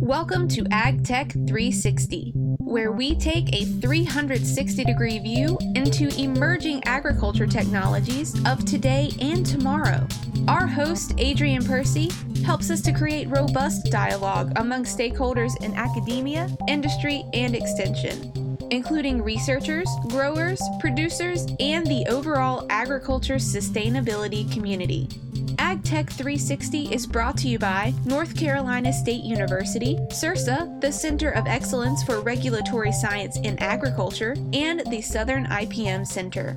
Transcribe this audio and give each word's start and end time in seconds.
Welcome 0.00 0.46
to 0.48 0.62
AgTech 0.64 1.32
360, 1.48 2.32
where 2.58 2.92
we 2.92 3.14
take 3.14 3.48
a 3.54 3.64
360 3.64 4.84
degree 4.84 5.18
view 5.18 5.58
into 5.74 6.08
emerging 6.20 6.82
agriculture 6.84 7.46
technologies 7.46 8.38
of 8.46 8.64
today 8.66 9.10
and 9.22 9.44
tomorrow. 9.44 10.06
Our 10.48 10.66
host, 10.66 11.14
Adrian 11.16 11.64
Percy, 11.64 12.10
helps 12.44 12.70
us 12.70 12.82
to 12.82 12.92
create 12.92 13.28
robust 13.28 13.86
dialogue 13.86 14.52
among 14.56 14.84
stakeholders 14.84 15.60
in 15.64 15.74
academia, 15.74 16.48
industry, 16.68 17.24
and 17.32 17.54
extension, 17.56 18.45
including 18.70 19.22
researchers, 19.22 19.88
growers, 20.08 20.60
producers, 20.80 21.46
and 21.60 21.86
the 21.86 22.06
overall 22.08 22.66
agriculture 22.70 23.36
sustainability 23.36 24.50
community. 24.52 25.08
AgTech 25.56 26.10
360 26.10 26.92
is 26.92 27.06
brought 27.06 27.36
to 27.38 27.48
you 27.48 27.58
by 27.58 27.92
North 28.04 28.36
Carolina 28.36 28.92
State 28.92 29.24
University, 29.24 29.96
CERSA, 30.10 30.80
the 30.80 30.92
Center 30.92 31.30
of 31.30 31.46
Excellence 31.46 32.02
for 32.02 32.20
Regulatory 32.20 32.92
Science 32.92 33.38
in 33.38 33.58
Agriculture, 33.58 34.36
and 34.52 34.82
the 34.90 35.00
Southern 35.00 35.46
IPM 35.46 36.06
Center. 36.06 36.56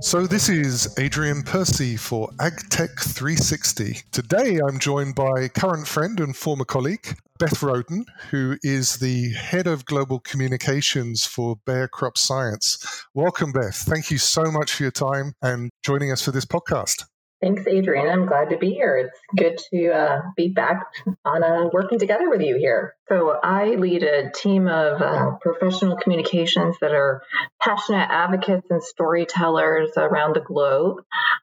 So, 0.00 0.26
this 0.26 0.48
is 0.48 0.92
Adrian 0.98 1.42
Percy 1.44 1.96
for 1.96 2.28
AgTech 2.40 2.98
360. 2.98 3.98
Today, 4.10 4.58
I'm 4.58 4.80
joined 4.80 5.14
by 5.14 5.46
current 5.46 5.86
friend 5.86 6.18
and 6.18 6.36
former 6.36 6.64
colleague, 6.64 7.16
Beth 7.42 7.60
Roden, 7.60 8.04
who 8.30 8.56
is 8.62 8.98
the 8.98 9.32
head 9.32 9.66
of 9.66 9.84
global 9.84 10.20
communications 10.20 11.26
for 11.26 11.56
Bayer 11.66 11.88
Crop 11.88 12.16
Science. 12.16 13.04
Welcome, 13.14 13.50
Beth. 13.50 13.74
Thank 13.74 14.12
you 14.12 14.18
so 14.18 14.44
much 14.44 14.72
for 14.72 14.84
your 14.84 14.92
time 14.92 15.32
and 15.42 15.68
joining 15.82 16.12
us 16.12 16.22
for 16.22 16.30
this 16.30 16.44
podcast. 16.44 17.02
Thanks, 17.42 17.66
Adrian. 17.66 18.08
I'm 18.08 18.26
glad 18.26 18.50
to 18.50 18.58
be 18.58 18.70
here. 18.70 18.96
It's 18.96 19.18
good 19.36 19.58
to 19.72 19.90
uh, 19.90 20.20
be 20.36 20.50
back 20.50 20.84
on 21.24 21.42
uh, 21.42 21.68
working 21.72 21.98
together 21.98 22.30
with 22.30 22.42
you 22.42 22.56
here. 22.56 22.94
So, 23.08 23.36
I 23.42 23.70
lead 23.74 24.04
a 24.04 24.30
team 24.30 24.68
of 24.68 25.02
uh, 25.02 25.32
professional 25.40 25.96
communications 25.96 26.76
that 26.80 26.92
are 26.92 27.22
passionate 27.60 28.06
advocates 28.08 28.68
and 28.70 28.80
storytellers 28.80 29.90
around 29.96 30.36
the 30.36 30.40
globe. 30.40 30.98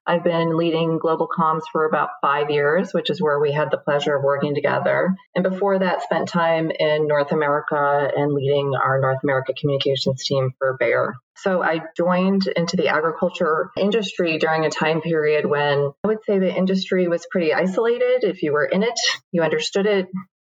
I've 0.09 0.23
been 0.23 0.57
leading 0.57 0.97
global 0.97 1.27
comms 1.27 1.61
for 1.71 1.85
about 1.85 2.09
five 2.19 2.49
years, 2.49 2.95
which 2.95 3.11
is 3.11 3.21
where 3.21 3.39
we 3.39 3.51
had 3.51 3.69
the 3.69 3.77
pleasure 3.77 4.15
of 4.15 4.23
working 4.23 4.55
together. 4.55 5.15
And 5.35 5.43
before 5.43 5.77
that, 5.77 6.01
spent 6.01 6.27
time 6.27 6.71
in 6.71 7.05
North 7.05 7.31
America 7.31 8.09
and 8.15 8.33
leading 8.33 8.73
our 8.73 8.99
North 8.99 9.19
America 9.23 9.53
communications 9.53 10.23
team 10.23 10.49
for 10.57 10.77
Bayer. 10.79 11.13
So 11.35 11.61
I 11.61 11.81
joined 11.95 12.47
into 12.47 12.75
the 12.75 12.87
agriculture 12.87 13.69
industry 13.77 14.39
during 14.39 14.65
a 14.65 14.71
time 14.71 15.01
period 15.01 15.45
when 15.45 15.91
I 16.03 16.07
would 16.07 16.23
say 16.25 16.39
the 16.39 16.57
industry 16.57 17.07
was 17.07 17.27
pretty 17.29 17.53
isolated. 17.53 18.23
If 18.23 18.41
you 18.41 18.53
were 18.53 18.65
in 18.65 18.81
it, 18.81 18.99
you 19.31 19.43
understood 19.43 19.85
it, 19.85 20.07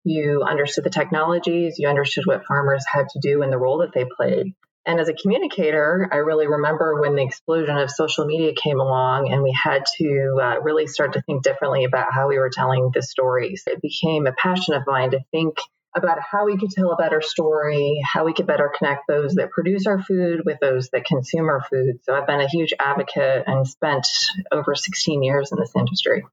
you 0.02 0.42
understood 0.42 0.82
the 0.82 0.90
technologies, 0.90 1.76
you 1.78 1.88
understood 1.88 2.26
what 2.26 2.44
farmers 2.44 2.84
had 2.92 3.08
to 3.10 3.20
do 3.22 3.42
and 3.42 3.52
the 3.52 3.58
role 3.58 3.78
that 3.78 3.92
they 3.94 4.04
played. 4.04 4.52
And 4.86 5.00
as 5.00 5.08
a 5.08 5.14
communicator, 5.14 6.08
I 6.12 6.16
really 6.16 6.46
remember 6.46 7.00
when 7.00 7.14
the 7.14 7.22
explosion 7.22 7.78
of 7.78 7.90
social 7.90 8.26
media 8.26 8.52
came 8.54 8.80
along 8.80 9.32
and 9.32 9.42
we 9.42 9.52
had 9.52 9.84
to 9.96 10.38
uh, 10.42 10.60
really 10.60 10.86
start 10.86 11.14
to 11.14 11.22
think 11.22 11.42
differently 11.42 11.84
about 11.84 12.12
how 12.12 12.28
we 12.28 12.38
were 12.38 12.50
telling 12.50 12.90
the 12.92 13.02
stories. 13.02 13.62
It 13.66 13.80
became 13.80 14.26
a 14.26 14.32
passion 14.32 14.74
of 14.74 14.82
mine 14.86 15.12
to 15.12 15.20
think 15.30 15.56
about 15.96 16.18
how 16.20 16.44
we 16.44 16.58
could 16.58 16.70
tell 16.70 16.90
a 16.90 16.96
better 16.96 17.22
story, 17.22 18.02
how 18.04 18.24
we 18.24 18.34
could 18.34 18.46
better 18.46 18.70
connect 18.76 19.06
those 19.06 19.34
that 19.34 19.50
produce 19.50 19.86
our 19.86 20.02
food 20.02 20.42
with 20.44 20.58
those 20.60 20.90
that 20.90 21.04
consume 21.04 21.48
our 21.48 21.62
food. 21.62 22.00
So 22.02 22.14
I've 22.14 22.26
been 22.26 22.40
a 22.40 22.48
huge 22.48 22.74
advocate 22.78 23.44
and 23.46 23.66
spent 23.66 24.06
over 24.50 24.74
16 24.74 25.22
years 25.22 25.52
in 25.52 25.58
this 25.58 25.72
industry. 25.76 26.24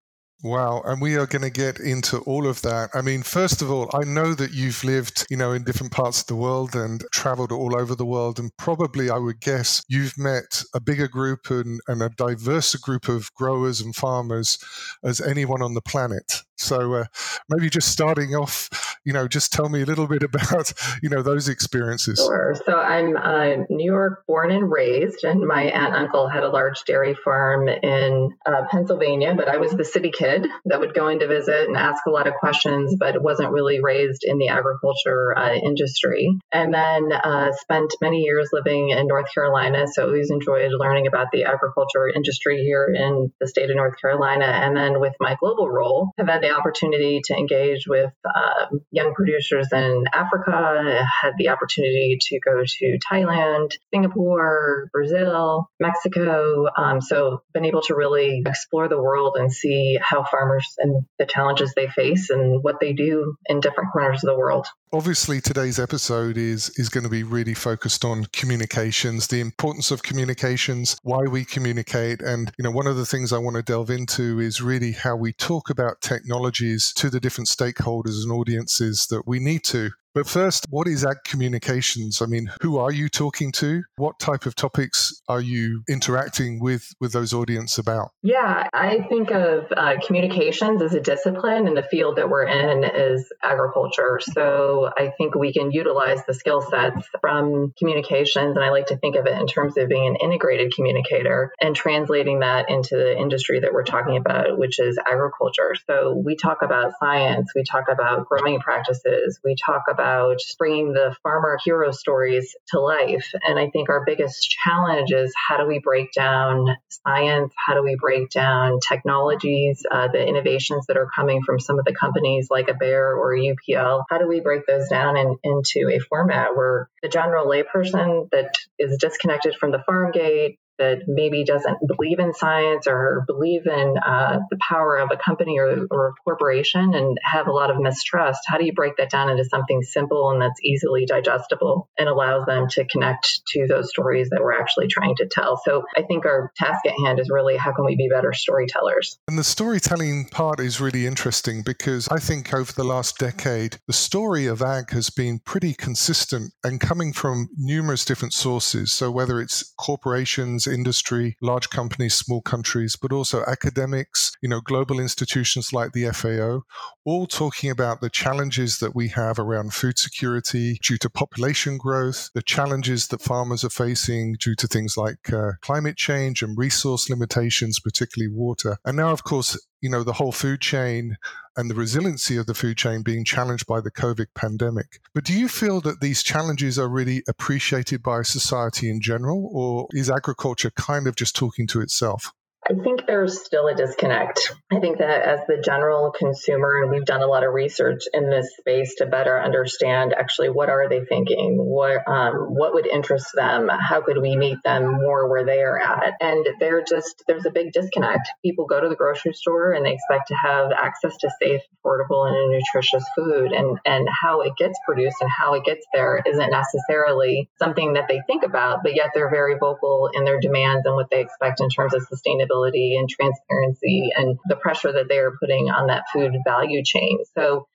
Wow. 0.43 0.81
And 0.85 0.99
we 0.99 1.17
are 1.17 1.27
going 1.27 1.43
to 1.43 1.51
get 1.51 1.79
into 1.79 2.17
all 2.21 2.47
of 2.47 2.63
that. 2.63 2.89
I 2.95 3.01
mean, 3.01 3.21
first 3.21 3.61
of 3.61 3.69
all, 3.69 3.91
I 3.93 4.03
know 4.03 4.33
that 4.33 4.51
you've 4.51 4.83
lived, 4.83 5.27
you 5.29 5.37
know, 5.37 5.51
in 5.51 5.63
different 5.63 5.91
parts 5.91 6.21
of 6.21 6.27
the 6.27 6.35
world 6.35 6.75
and 6.75 7.03
traveled 7.11 7.51
all 7.51 7.79
over 7.79 7.93
the 7.93 8.05
world. 8.05 8.39
And 8.39 8.49
probably, 8.57 9.11
I 9.11 9.17
would 9.17 9.39
guess, 9.39 9.83
you've 9.87 10.17
met 10.17 10.63
a 10.73 10.79
bigger 10.79 11.07
group 11.07 11.51
and, 11.51 11.79
and 11.87 12.01
a 12.01 12.09
diverse 12.09 12.73
group 12.75 13.07
of 13.07 13.31
growers 13.35 13.81
and 13.81 13.95
farmers 13.95 14.57
as 15.03 15.21
anyone 15.21 15.61
on 15.61 15.75
the 15.75 15.81
planet. 15.81 16.41
So 16.61 16.93
uh, 16.93 17.05
maybe 17.49 17.69
just 17.69 17.89
starting 17.89 18.35
off, 18.35 18.69
you 19.03 19.11
know, 19.11 19.27
just 19.27 19.51
tell 19.51 19.69
me 19.69 19.81
a 19.81 19.85
little 19.85 20.07
bit 20.07 20.23
about, 20.33 20.71
you 21.01 21.09
know, 21.09 21.21
those 21.21 21.49
experiences. 21.49 22.19
Sure. 22.19 22.55
So 22.65 22.73
I'm 22.73 23.17
uh, 23.17 23.65
New 23.69 23.85
York 23.85 24.23
born 24.27 24.51
and 24.51 24.71
raised, 24.71 25.23
and 25.23 25.45
my 25.45 25.63
aunt 25.63 25.93
and 25.93 26.05
uncle 26.05 26.29
had 26.29 26.43
a 26.43 26.49
large 26.49 26.83
dairy 26.83 27.15
farm 27.15 27.67
in 27.67 28.29
uh, 28.45 28.63
Pennsylvania, 28.69 29.33
but 29.35 29.47
I 29.47 29.57
was 29.57 29.71
the 29.71 29.85
city 29.85 30.11
kid 30.11 30.47
that 30.65 30.79
would 30.79 30.93
go 30.93 31.07
in 31.07 31.19
to 31.19 31.27
visit 31.27 31.67
and 31.67 31.75
ask 31.75 32.05
a 32.05 32.11
lot 32.11 32.27
of 32.27 32.35
questions, 32.35 32.95
but 32.97 33.21
wasn't 33.21 33.51
really 33.51 33.81
raised 33.81 34.23
in 34.23 34.37
the 34.37 34.49
agriculture 34.49 35.37
uh, 35.37 35.53
industry. 35.53 36.29
And 36.51 36.73
then 36.73 37.11
uh, 37.11 37.51
spent 37.53 37.93
many 38.01 38.19
years 38.19 38.49
living 38.53 38.89
in 38.89 39.07
North 39.07 39.33
Carolina, 39.33 39.85
so 39.87 40.11
always 40.11 40.31
enjoyed 40.31 40.71
learning 40.77 41.07
about 41.07 41.27
the 41.31 41.45
agriculture 41.45 42.09
industry 42.09 42.63
here 42.63 42.93
in 42.93 43.31
the 43.39 43.47
state 43.47 43.69
of 43.69 43.75
North 43.75 43.95
Carolina. 43.99 44.45
And 44.45 44.75
then 44.75 44.99
with 44.99 45.13
my 45.19 45.35
global 45.39 45.69
role, 45.69 46.11
have 46.17 46.27
had 46.27 46.43
the 46.43 46.50
opportunity 46.51 47.21
to 47.25 47.33
engage 47.35 47.87
with 47.87 48.11
um, 48.25 48.81
young 48.91 49.13
producers 49.13 49.67
in 49.71 50.05
Africa, 50.13 51.05
had 51.21 51.33
the 51.37 51.49
opportunity 51.49 52.17
to 52.19 52.39
go 52.39 52.63
to 52.65 52.99
Thailand, 53.11 53.73
Singapore, 53.93 54.89
Brazil, 54.91 55.69
Mexico. 55.79 56.67
Um, 56.77 57.01
so, 57.01 57.41
been 57.53 57.65
able 57.65 57.81
to 57.83 57.95
really 57.95 58.43
explore 58.45 58.87
the 58.87 59.01
world 59.01 59.35
and 59.37 59.51
see 59.51 59.97
how 60.01 60.23
farmers 60.23 60.75
and 60.77 61.05
the 61.19 61.25
challenges 61.25 61.73
they 61.75 61.87
face 61.87 62.29
and 62.29 62.63
what 62.63 62.79
they 62.79 62.93
do 62.93 63.35
in 63.47 63.59
different 63.59 63.91
corners 63.91 64.23
of 64.23 64.29
the 64.29 64.37
world. 64.37 64.67
Obviously, 64.93 65.39
today's 65.39 65.79
episode 65.79 66.37
is 66.37 66.69
is 66.75 66.89
going 66.89 67.05
to 67.05 67.09
be 67.09 67.23
really 67.23 67.53
focused 67.53 68.03
on 68.03 68.25
communications, 68.33 69.27
the 69.27 69.39
importance 69.39 69.89
of 69.89 70.03
communications, 70.03 70.97
why 71.03 71.23
we 71.23 71.45
communicate, 71.45 72.21
and 72.21 72.51
you 72.57 72.63
know, 72.63 72.71
one 72.71 72.87
of 72.87 72.97
the 72.97 73.05
things 73.05 73.31
I 73.31 73.37
want 73.37 73.55
to 73.55 73.61
delve 73.61 73.89
into 73.89 74.39
is 74.39 74.61
really 74.61 74.91
how 74.91 75.15
we 75.15 75.31
talk 75.31 75.69
about 75.69 76.01
technologies 76.31 76.93
to 76.93 77.09
the 77.09 77.19
different 77.19 77.49
stakeholders 77.49 78.23
and 78.23 78.31
audiences 78.31 79.07
that 79.07 79.27
we 79.27 79.37
need 79.37 79.65
to. 79.65 79.91
But 80.13 80.27
first, 80.27 80.65
what 80.69 80.87
is 80.87 81.05
ag 81.05 81.17
communications? 81.23 82.21
I 82.21 82.25
mean, 82.25 82.51
who 82.61 82.77
are 82.77 82.91
you 82.91 83.07
talking 83.07 83.53
to? 83.53 83.83
What 83.95 84.19
type 84.19 84.45
of 84.45 84.55
topics 84.55 85.13
are 85.29 85.39
you 85.39 85.83
interacting 85.87 86.59
with 86.59 86.93
with 86.99 87.13
those 87.13 87.33
audience 87.33 87.77
about? 87.77 88.09
Yeah, 88.21 88.67
I 88.73 89.05
think 89.07 89.31
of 89.31 89.71
uh, 89.75 89.95
communications 90.05 90.81
as 90.81 90.93
a 90.93 90.99
discipline, 90.99 91.65
and 91.65 91.77
the 91.77 91.83
field 91.83 92.17
that 92.17 92.29
we're 92.29 92.45
in 92.45 92.83
is 92.83 93.31
agriculture. 93.41 94.19
So 94.21 94.89
I 94.97 95.13
think 95.17 95.35
we 95.35 95.53
can 95.53 95.71
utilize 95.71 96.25
the 96.25 96.33
skill 96.33 96.61
sets 96.61 97.07
from 97.21 97.73
communications, 97.79 98.57
and 98.57 98.65
I 98.65 98.71
like 98.71 98.87
to 98.87 98.97
think 98.97 99.15
of 99.15 99.27
it 99.27 99.39
in 99.39 99.47
terms 99.47 99.77
of 99.77 99.87
being 99.87 100.07
an 100.07 100.17
integrated 100.21 100.73
communicator 100.75 101.53
and 101.61 101.73
translating 101.73 102.41
that 102.41 102.69
into 102.69 102.97
the 102.97 103.17
industry 103.17 103.61
that 103.61 103.71
we're 103.71 103.85
talking 103.85 104.17
about, 104.17 104.57
which 104.57 104.77
is 104.77 104.97
agriculture. 105.09 105.73
So 105.87 106.13
we 106.13 106.35
talk 106.35 106.63
about 106.63 106.91
science, 106.99 107.51
we 107.55 107.63
talk 107.63 107.85
about 107.89 108.25
growing 108.27 108.59
practices, 108.59 109.39
we 109.41 109.55
talk 109.55 109.83
about 109.87 110.00
about 110.01 110.39
bringing 110.57 110.93
the 110.93 111.15
farmer 111.21 111.57
hero 111.63 111.91
stories 111.91 112.55
to 112.69 112.79
life. 112.79 113.27
And 113.47 113.59
I 113.59 113.69
think 113.69 113.89
our 113.89 114.03
biggest 114.05 114.49
challenge 114.49 115.11
is 115.11 115.33
how 115.47 115.57
do 115.57 115.67
we 115.67 115.79
break 115.79 116.11
down 116.13 116.67
science? 116.89 117.53
How 117.65 117.75
do 117.75 117.83
we 117.83 117.95
break 117.99 118.29
down 118.29 118.79
technologies, 118.79 119.83
uh, 119.89 120.07
the 120.11 120.25
innovations 120.25 120.87
that 120.87 120.97
are 120.97 121.07
coming 121.13 121.41
from 121.43 121.59
some 121.59 121.79
of 121.79 121.85
the 121.85 121.93
companies 121.93 122.47
like 122.49 122.67
a 122.69 122.73
Bayer 122.73 123.15
or 123.15 123.35
UPL? 123.35 124.03
How 124.09 124.17
do 124.17 124.27
we 124.27 124.39
break 124.39 124.65
those 124.65 124.89
down 124.89 125.17
in, 125.17 125.37
into 125.43 125.89
a 125.93 125.99
format 125.99 126.55
where 126.55 126.89
the 127.03 127.09
general 127.09 127.45
layperson 127.45 128.29
that 128.31 128.55
is 128.79 128.97
disconnected 128.97 129.55
from 129.55 129.71
the 129.71 129.83
farm 129.85 130.11
gate 130.11 130.57
that 130.81 131.03
maybe 131.07 131.43
doesn't 131.43 131.77
believe 131.87 132.17
in 132.17 132.33
science 132.33 132.87
or 132.87 133.23
believe 133.27 133.67
in 133.67 133.93
uh, 134.03 134.39
the 134.49 134.57
power 134.67 134.97
of 134.97 135.09
a 135.11 135.17
company 135.17 135.59
or, 135.59 135.85
or, 135.91 136.07
a 136.07 136.13
corporation 136.23 136.95
and 136.95 137.17
have 137.23 137.47
a 137.47 137.51
lot 137.51 137.69
of 137.69 137.79
mistrust, 137.79 138.39
how 138.47 138.57
do 138.57 138.65
you 138.65 138.73
break 138.73 138.97
that 138.97 139.11
down 139.11 139.29
into 139.29 139.45
something 139.45 139.83
simple 139.83 140.31
and 140.31 140.41
that's 140.41 140.59
easily 140.63 141.05
digestible 141.05 141.87
and 141.97 142.09
allows 142.09 142.45
them 142.47 142.67
to 142.67 142.83
connect 142.85 143.41
to 143.47 143.67
those 143.67 143.89
stories 143.89 144.29
that 144.31 144.41
we're 144.41 144.59
actually 144.59 144.87
trying 144.87 145.15
to 145.17 145.27
tell? 145.27 145.61
So 145.63 145.83
I 145.95 146.01
think 146.01 146.25
our 146.25 146.51
task 146.57 146.83
at 146.87 146.93
hand 147.05 147.19
is 147.19 147.29
really 147.29 147.55
how 147.57 147.71
can 147.71 147.85
we 147.85 147.95
be 147.95 148.09
better 148.09 148.33
storytellers? 148.33 149.19
And 149.27 149.37
the 149.37 149.43
storytelling 149.43 150.29
part 150.31 150.59
is 150.59 150.81
really 150.81 151.05
interesting 151.05 151.61
because 151.63 152.07
I 152.07 152.17
think 152.17 152.51
over 152.53 152.73
the 152.73 152.83
last 152.83 153.19
decade, 153.19 153.77
the 153.85 153.93
story 153.93 154.47
of 154.47 154.63
ag 154.63 154.89
has 154.89 155.11
been 155.11 155.39
pretty 155.45 155.75
consistent 155.75 156.53
and 156.63 156.81
coming 156.81 157.13
from 157.13 157.49
numerous 157.55 158.03
different 158.03 158.33
sources. 158.33 158.91
So 158.91 159.11
whether 159.11 159.39
it's 159.39 159.73
corporations, 159.77 160.65
industry, 160.71 161.35
large 161.41 161.69
companies, 161.69 162.13
small 162.13 162.41
countries, 162.41 162.95
but 162.95 163.11
also 163.11 163.43
academics, 163.45 164.31
you 164.41 164.49
know, 164.49 164.61
global 164.61 164.99
institutions 164.99 165.73
like 165.73 165.91
the 165.91 166.09
FAO, 166.11 166.61
all 167.05 167.27
talking 167.27 167.69
about 167.69 168.01
the 168.01 168.09
challenges 168.09 168.79
that 168.79 168.95
we 168.95 169.09
have 169.09 169.39
around 169.39 169.73
food 169.73 169.97
security 169.97 170.79
due 170.81 170.97
to 170.97 171.09
population 171.09 171.77
growth, 171.77 172.29
the 172.33 172.41
challenges 172.41 173.07
that 173.07 173.21
farmers 173.21 173.63
are 173.63 173.69
facing 173.69 174.35
due 174.39 174.55
to 174.55 174.67
things 174.67 174.97
like 174.97 175.31
uh, 175.33 175.51
climate 175.61 175.97
change 175.97 176.41
and 176.41 176.57
resource 176.57 177.09
limitations, 177.09 177.79
particularly 177.79 178.33
water. 178.33 178.77
And 178.85 178.97
now, 178.97 179.11
of 179.11 179.23
course, 179.23 179.57
you 179.81 179.89
know, 179.89 180.03
the 180.03 180.13
whole 180.13 180.31
food 180.31 180.61
chain 180.61 181.17
and 181.57 181.69
the 181.69 181.75
resiliency 181.75 182.37
of 182.37 182.45
the 182.45 182.53
food 182.53 182.77
chain 182.77 183.01
being 183.01 183.25
challenged 183.25 183.67
by 183.67 183.81
the 183.81 183.91
COVID 183.91 184.27
pandemic. 184.35 185.01
But 185.13 185.25
do 185.25 185.33
you 185.37 185.47
feel 185.47 185.81
that 185.81 185.99
these 185.99 186.23
challenges 186.23 186.79
are 186.79 186.87
really 186.87 187.23
appreciated 187.27 188.01
by 188.01 188.21
society 188.21 188.89
in 188.89 189.01
general, 189.01 189.49
or 189.51 189.87
is 189.91 190.09
agriculture 190.09 190.71
kind 190.71 191.07
of 191.07 191.15
just 191.15 191.35
talking 191.35 191.67
to 191.67 191.81
itself? 191.81 192.31
I 192.69 192.73
think 192.75 193.07
there's 193.07 193.43
still 193.43 193.67
a 193.67 193.73
disconnect. 193.73 194.53
I 194.71 194.79
think 194.79 194.99
that 194.99 195.23
as 195.23 195.39
the 195.47 195.59
general 195.65 196.11
consumer, 196.11 196.83
and 196.83 196.91
we've 196.91 197.05
done 197.05 197.23
a 197.23 197.27
lot 197.27 197.43
of 197.43 197.53
research 197.53 198.03
in 198.13 198.29
this 198.29 198.55
space 198.59 198.95
to 198.95 199.07
better 199.07 199.41
understand 199.41 200.13
actually 200.13 200.49
what 200.49 200.69
are 200.69 200.87
they 200.87 201.03
thinking, 201.03 201.57
what 201.57 202.07
um, 202.07 202.33
what 202.53 202.75
would 202.75 202.85
interest 202.85 203.29
them, 203.33 203.67
how 203.67 204.01
could 204.01 204.21
we 204.21 204.35
meet 204.35 204.59
them 204.63 204.91
more 204.91 205.27
where 205.27 205.43
they 205.43 205.59
are 205.61 205.79
at, 205.79 206.13
and 206.21 206.45
they're 206.59 206.83
just 206.83 207.23
there's 207.27 207.47
a 207.47 207.51
big 207.51 207.73
disconnect. 207.73 208.29
People 208.45 208.67
go 208.67 208.79
to 208.79 208.89
the 208.89 208.95
grocery 208.95 209.33
store 209.33 209.71
and 209.71 209.83
they 209.83 209.93
expect 209.93 210.27
to 210.27 210.35
have 210.35 210.71
access 210.71 211.17
to 211.17 211.31
safe, 211.41 211.61
affordable, 211.83 212.27
and 212.27 212.51
nutritious 212.51 213.03
food, 213.15 213.53
and 213.53 213.79
and 213.85 214.07
how 214.21 214.41
it 214.41 214.55
gets 214.55 214.77
produced 214.85 215.17
and 215.19 215.31
how 215.31 215.55
it 215.55 215.65
gets 215.65 215.85
there 215.95 216.21
isn't 216.27 216.51
necessarily 216.51 217.49
something 217.57 217.93
that 217.93 218.07
they 218.07 218.21
think 218.27 218.43
about, 218.43 218.83
but 218.83 218.95
yet 218.95 219.09
they're 219.15 219.31
very 219.31 219.55
vocal 219.59 220.11
in 220.13 220.25
their 220.25 220.39
demands 220.39 220.85
and 220.85 220.93
what 220.93 221.09
they 221.09 221.21
expect 221.21 221.59
in 221.59 221.67
terms 221.67 221.95
of 221.95 222.07
sustainability 222.07 222.50
and 222.97 223.09
transparency 223.09 224.09
and 224.15 224.37
the 224.47 224.55
pressure 224.55 224.91
that 224.91 225.07
they 225.09 225.17
are 225.17 225.33
putting 225.39 225.69
on 225.69 225.87
that 225.87 226.03
food 226.13 226.33
value 226.45 226.83
chain. 226.83 227.19
So 227.37 227.67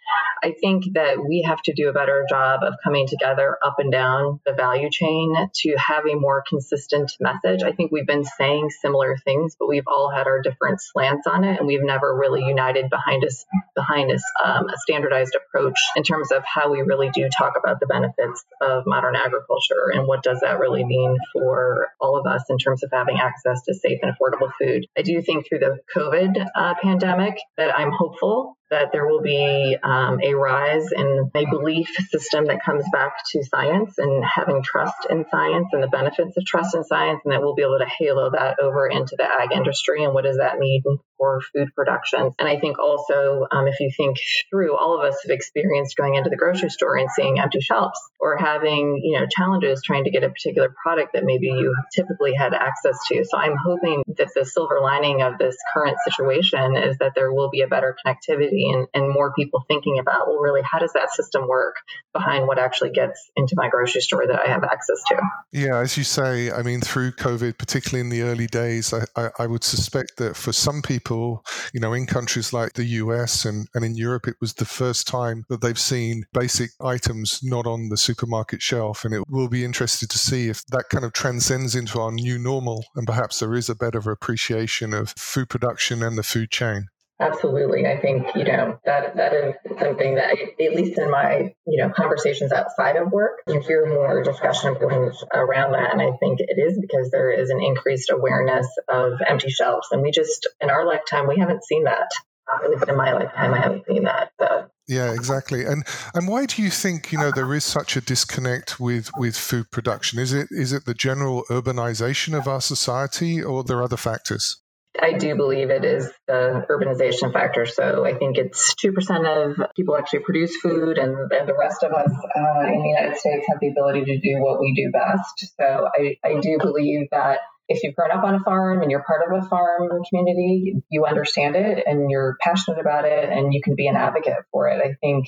I 0.43 0.55
think 0.61 0.93
that 0.95 1.19
we 1.19 1.43
have 1.43 1.61
to 1.63 1.73
do 1.73 1.89
a 1.89 1.93
better 1.93 2.27
job 2.29 2.63
of 2.63 2.75
coming 2.85 3.07
together 3.09 3.59
up 3.65 3.77
and 3.79 3.91
down 3.91 4.41
the 4.45 4.53
value 4.53 4.91
chain 4.91 5.35
to 5.55 5.77
have 5.77 6.07
a 6.07 6.15
more 6.15 6.45
consistent 6.47 7.13
message. 7.21 7.63
I 7.63 7.73
think 7.73 7.91
we've 7.91 8.07
been 8.07 8.25
saying 8.25 8.71
similar 8.71 9.17
things, 9.25 9.57
but 9.59 9.69
we've 9.69 9.87
all 9.87 10.11
had 10.11 10.27
our 10.27 10.43
different 10.43 10.81
slants 10.81 11.27
on 11.27 11.45
it, 11.45 11.59
and 11.59 11.67
we've 11.67 11.83
never 11.83 12.15
really 12.15 12.45
united 12.45 12.91
behind 12.91 13.25
us 13.25 13.45
behind 13.75 14.11
us 14.13 14.23
um, 14.45 14.69
a 14.69 14.77
standardized 14.79 15.37
approach 15.37 15.79
in 15.97 16.03
terms 16.03 16.31
of 16.33 16.45
how 16.45 16.71
we 16.71 16.83
really 16.83 17.11
do 17.11 17.29
talk 17.29 17.55
about 17.59 17.81
the 17.81 17.87
benefits 17.87 18.45
of 18.61 18.85
modern 18.87 19.17
agriculture 19.17 19.91
and 19.93 20.07
what 20.07 20.23
does 20.23 20.41
that 20.41 20.59
really 20.59 20.85
mean 20.85 21.17
for 21.33 21.89
all 22.01 22.19
of 22.19 22.27
us 22.27 22.45
in 22.49 22.59
terms 22.59 22.83
of 22.85 22.91
having 22.93 23.19
access 23.19 23.63
to 23.63 23.75
safe 23.75 23.99
and 24.03 24.13
affordable 24.13 24.51
food. 24.61 24.87
I 24.97 25.03
do 25.03 25.21
think 25.23 25.49
through 25.49 25.61
the 25.61 25.79
COVID 25.95 26.47
uh, 26.55 26.75
pandemic 26.81 27.39
that 27.57 27.77
I'm 27.77 27.91
hopeful 27.91 28.57
that 28.71 28.91
there 28.93 29.07
will 29.07 29.23
be 29.23 29.77
um, 29.83 30.21
a 30.23 30.35
rise 30.35 30.91
in 30.93 31.31
a 31.35 31.45
belief 31.47 31.89
system 32.11 32.47
that 32.47 32.65
comes 32.65 32.85
back 32.93 33.13
to 33.33 33.45
science 33.45 33.95
and 33.99 34.25
having 34.25 34.63
trust 34.63 35.07
in 35.09 35.25
science 35.31 35.69
and 35.73 35.83
the 35.83 35.89
benefits 35.89 36.37
of 36.37 36.45
trust 36.45 36.75
in 36.75 36.85
science, 36.85 37.21
and 37.25 37.33
that 37.33 37.43
we'll 37.43 37.55
be 37.55 37.63
able 37.63 37.79
to 37.79 37.87
halo 37.99 38.31
that 38.31 38.59
over 38.61 38.87
into 38.87 39.15
the 39.17 39.25
ag 39.25 39.53
industry 39.53 40.05
and 40.05 40.15
what 40.15 40.25
does 40.25 40.39
that 40.39 40.59
mean 40.59 40.83
for 41.17 41.41
food 41.53 41.75
production. 41.75 42.33
And 42.39 42.49
I 42.49 42.59
think 42.59 42.79
also, 42.79 43.47
um, 43.51 43.67
if 43.67 43.81
you 43.81 43.91
think 43.97 44.19
through, 44.51 44.77
all 44.77 44.99
of 44.99 45.05
us 45.05 45.17
have 45.23 45.31
experienced 45.31 45.97
going 45.97 46.15
into 46.15 46.31
the 46.31 46.37
grocery 46.37 46.71
store 46.71 46.97
and 46.97 47.09
seeing 47.11 47.39
empty 47.41 47.61
shelves 47.61 47.99
or 48.21 48.37
having, 48.37 49.01
you 49.03 49.19
know, 49.19 49.27
challenges 49.27 49.83
trying 49.83 50.05
to 50.05 50.11
get 50.11 50.25
a 50.25 50.29
particular 50.29 50.75
product 50.83 51.13
that 51.15 51.25
maybe 51.25 51.47
you 51.47 51.75
typically 51.95 52.35
had 52.35 52.55
access 52.55 52.99
to. 53.09 53.25
So 53.25 53.39
I'm 53.39 53.57
hoping 53.57 54.03
that 54.17 54.29
the 54.35 54.45
silver 54.45 54.81
lining 54.81 55.23
of 55.23 55.39
this 55.39 55.57
current 55.73 55.97
situation 56.05 56.77
is 56.77 56.99
that 56.99 57.13
there 57.15 57.33
will 57.33 57.51
be 57.51 57.63
a 57.63 57.69
better 57.69 57.97
connectivity 58.05 58.73
and, 58.73 58.87
and 58.95 59.13
more 59.13 59.33
people 59.33 59.65
thinking 59.69 59.99
about, 59.99 60.29
well, 60.29 60.39
really, 60.39 60.63
how 60.63 60.79
does 60.79 60.93
that 60.95 61.11
system 61.13 61.49
work 61.49 61.77
behind 62.13 62.47
what 62.47 62.59
actually 62.59 62.91
gets 62.91 63.31
into 63.37 63.55
my 63.57 63.69
grocery 63.69 64.01
store 64.01 64.27
that 64.27 64.41
I 64.41 64.49
have 64.49 64.65
access 64.65 65.03
to? 65.09 65.21
Yeah, 65.53 65.79
as 65.79 65.97
you 65.97 66.05
say, 66.05 66.51
I 66.51 66.63
mean, 66.63 66.81
through 66.81 67.13
COVID, 67.13 67.59
particularly 67.59 68.01
in 68.01 68.11
the 68.11 68.23
early 68.23 68.47
days, 68.47 68.93
I, 68.93 69.05
I, 69.17 69.31
I 69.41 69.47
would 69.47 69.65
suspect 69.65 70.17
that 70.19 70.37
for 70.37 70.53
some 70.53 70.83
people, 70.83 71.06
people, 71.07 71.45
you 71.73 71.79
know, 71.79 71.93
in 71.93 72.05
countries 72.05 72.53
like 72.53 72.73
the 72.73 72.85
US 72.85 73.45
and, 73.45 73.69
and 73.75 73.85
in 73.85 73.95
Europe, 73.95 74.27
it 74.27 74.35
was 74.41 74.55
the 74.55 74.65
first 74.65 75.07
time 75.07 75.45
that 75.49 75.61
they've 75.61 75.79
seen 75.79 76.25
basic 76.33 76.71
items 76.81 77.41
not 77.45 77.65
on 77.67 77.91
the 77.91 77.97
supermarket 77.97 78.61
shelf. 78.61 79.05
And 79.05 79.15
it 79.15 79.23
will 79.29 79.49
be 79.49 79.65
interested 79.65 80.11
to 80.11 80.19
see 80.19 80.49
if 80.49 80.65
that 80.67 80.89
kind 80.91 81.05
of 81.05 81.13
transcends 81.13 81.77
into 81.77 82.01
our 82.01 82.11
new 82.11 82.39
normal 82.39 82.85
and 82.97 83.07
perhaps 83.07 83.39
there 83.39 83.55
is 83.55 83.69
a 83.69 83.77
better 83.77 83.99
appreciation 84.11 84.93
of 84.93 85.11
food 85.11 85.49
production 85.49 86.03
and 86.03 86.19
the 86.19 86.25
food 86.25 86.51
chain. 86.51 86.89
Absolutely. 87.19 87.87
I 87.87 87.99
think, 87.99 88.27
you 88.35 88.45
know, 88.45 88.79
that 88.85 89.17
that 89.17 89.33
is 89.33 89.55
something 89.81 90.17
that 90.17 90.37
at 90.39 90.75
least 90.75 90.99
in 90.99 91.11
my, 91.11 91.55
you 91.67 91.83
know, 91.83 91.91
conversations 91.91 92.53
outside 92.53 92.97
of 92.97 93.11
work, 93.11 93.41
you 93.49 93.61
hear 93.61 93.87
more 93.87 94.23
discussion 94.23 94.75
points 94.75 95.25
around 95.33 95.73
that. 95.73 95.93
And 95.93 96.03
I 96.03 96.11
think 96.21 96.41
it 96.41 96.59
is 96.61 96.79
because 96.79 97.11
there 97.11 97.31
is 97.31 97.49
an 97.49 97.61
increased 97.63 98.11
awareness 98.11 98.67
of 98.89 99.15
empty 99.27 99.51
shelves. 99.51 99.89
And 99.93 100.03
we 100.03 100.11
just 100.11 100.47
in 100.61 100.69
our 100.69 100.87
lifetime 100.87 101.27
we 101.27 101.39
haven't 101.39 101.65
seen 101.65 101.85
that. 101.85 102.11
Uh, 102.53 102.65
at 102.65 102.71
least 102.71 102.89
in 102.89 102.97
my 102.97 103.13
lifetime 103.13 103.55
I 103.55 103.61
haven't 103.61 103.87
seen 103.87 104.05
that. 104.05 104.31
So 104.39 104.67
yeah, 104.87 105.13
exactly. 105.15 105.65
And 105.65 105.85
and 106.15 106.29
why 106.29 106.45
do 106.45 106.63
you 106.63 106.71
think 106.71 107.13
you 107.13 107.19
know 107.19 107.31
there 107.31 107.53
is 107.55 107.65
such 107.65 107.97
a 107.97 108.03
disconnect 108.03 108.79
with 108.79 109.11
with 109.17 109.39
food 109.39 109.71
production? 109.71 110.19
Is 110.19 110.35
it 110.35 110.49
is 110.51 110.75
it 110.75 110.85
the 110.85 110.95
general 110.95 111.45
urbanization 111.49 112.39
of 112.39 112.47
our 112.47 112.61
society, 112.61 113.43
or 113.43 113.61
are 113.61 113.65
there 113.65 113.83
other 113.83 113.97
factors? 113.97 114.61
I 115.01 115.13
do 115.13 115.37
believe 115.37 115.71
it 115.71 115.85
is 115.85 116.11
the 116.27 116.67
urbanization 116.71 117.33
factor. 117.33 117.67
So 117.67 118.05
I 118.05 118.15
think 118.15 118.39
it's 118.39 118.75
2% 118.75 118.91
of 119.27 119.75
people 119.75 119.97
actually 119.97 120.21
produce 120.21 120.57
food, 120.57 120.99
and, 120.99 121.33
and 121.33 121.49
the 121.49 121.57
rest 121.59 121.83
of 121.83 121.93
us 121.93 122.11
uh, 122.11 122.67
in 122.67 122.83
the 122.83 122.89
United 122.89 123.19
States 123.19 123.47
have 123.49 123.59
the 123.61 123.69
ability 123.69 124.05
to 124.05 124.19
do 124.19 124.41
what 124.41 124.61
we 124.61 124.75
do 124.75 124.91
best. 124.93 125.55
So 125.59 125.89
I, 125.99 126.17
I 126.25 126.41
do 126.41 126.59
believe 126.61 127.09
that 127.11 127.41
if 127.69 127.83
you've 127.83 127.95
grown 127.97 128.13
up 128.13 128.25
on 128.25 128.35
a 128.35 128.41
farm 128.41 128.83
and 128.83 128.91
you're 128.91 129.03
part 129.03 129.23
of 129.27 129.45
a 129.45 129.49
farm 129.49 129.91
community, 130.09 130.83
you 130.89 131.05
understand 131.05 131.57
it 131.57 131.85
and 131.87 132.11
you're 132.11 132.37
passionate 132.41 132.79
about 132.79 133.05
it 133.05 133.29
and 133.29 133.53
you 133.53 133.61
can 133.63 133.75
be 133.75 133.89
an 133.89 133.97
advocate 133.97 134.45
for 134.53 134.69
it. 134.69 134.81
I 134.81 134.95
think 135.01 135.27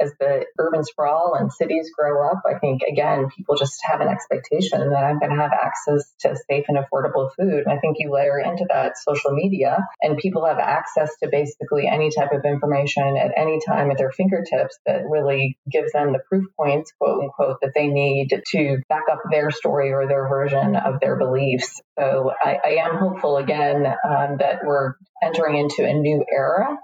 as 0.00 0.12
the 0.18 0.44
urban 0.58 0.84
sprawl 0.84 1.34
and 1.38 1.52
cities 1.52 1.90
grow 1.96 2.28
up, 2.28 2.42
I 2.46 2.58
think 2.58 2.82
again, 2.82 3.28
people 3.34 3.56
just 3.56 3.78
have 3.84 4.00
an 4.00 4.08
expectation 4.08 4.90
that 4.90 5.04
I'm 5.04 5.18
going 5.18 5.32
to 5.32 5.40
have 5.40 5.52
access 5.52 6.12
to 6.20 6.36
safe 6.48 6.64
and 6.68 6.78
affordable 6.78 7.30
food. 7.34 7.64
And 7.64 7.72
I 7.72 7.78
think 7.78 7.96
you 7.98 8.12
layer 8.12 8.38
into 8.38 8.66
that 8.68 8.98
social 8.98 9.32
media 9.32 9.78
and 10.02 10.18
people 10.18 10.46
have 10.46 10.58
access 10.58 11.10
to 11.22 11.28
basically 11.30 11.88
any 11.88 12.10
type 12.10 12.32
of 12.32 12.44
information 12.44 13.16
at 13.16 13.32
any 13.36 13.60
time 13.66 13.90
at 13.90 13.98
their 13.98 14.12
fingertips 14.12 14.78
that 14.86 15.02
really 15.08 15.58
gives 15.70 15.92
them 15.92 16.12
the 16.12 16.20
proof 16.28 16.46
points, 16.56 16.92
quote 16.98 17.22
unquote, 17.22 17.58
that 17.62 17.72
they 17.74 17.86
need 17.86 18.28
to 18.52 18.78
back 18.88 19.04
up 19.10 19.22
their 19.30 19.50
story 19.50 19.92
or 19.92 20.06
their 20.06 20.28
version 20.28 20.76
of 20.76 21.00
their 21.00 21.16
beliefs. 21.16 21.80
So 21.98 22.32
I, 22.42 22.58
I 22.64 22.68
am 22.86 22.96
hopeful 22.96 23.36
again 23.36 23.86
um, 23.86 24.38
that 24.38 24.60
we're 24.64 24.94
entering 25.22 25.56
into 25.56 25.88
a 25.88 25.92
new 25.92 26.24
era 26.30 26.76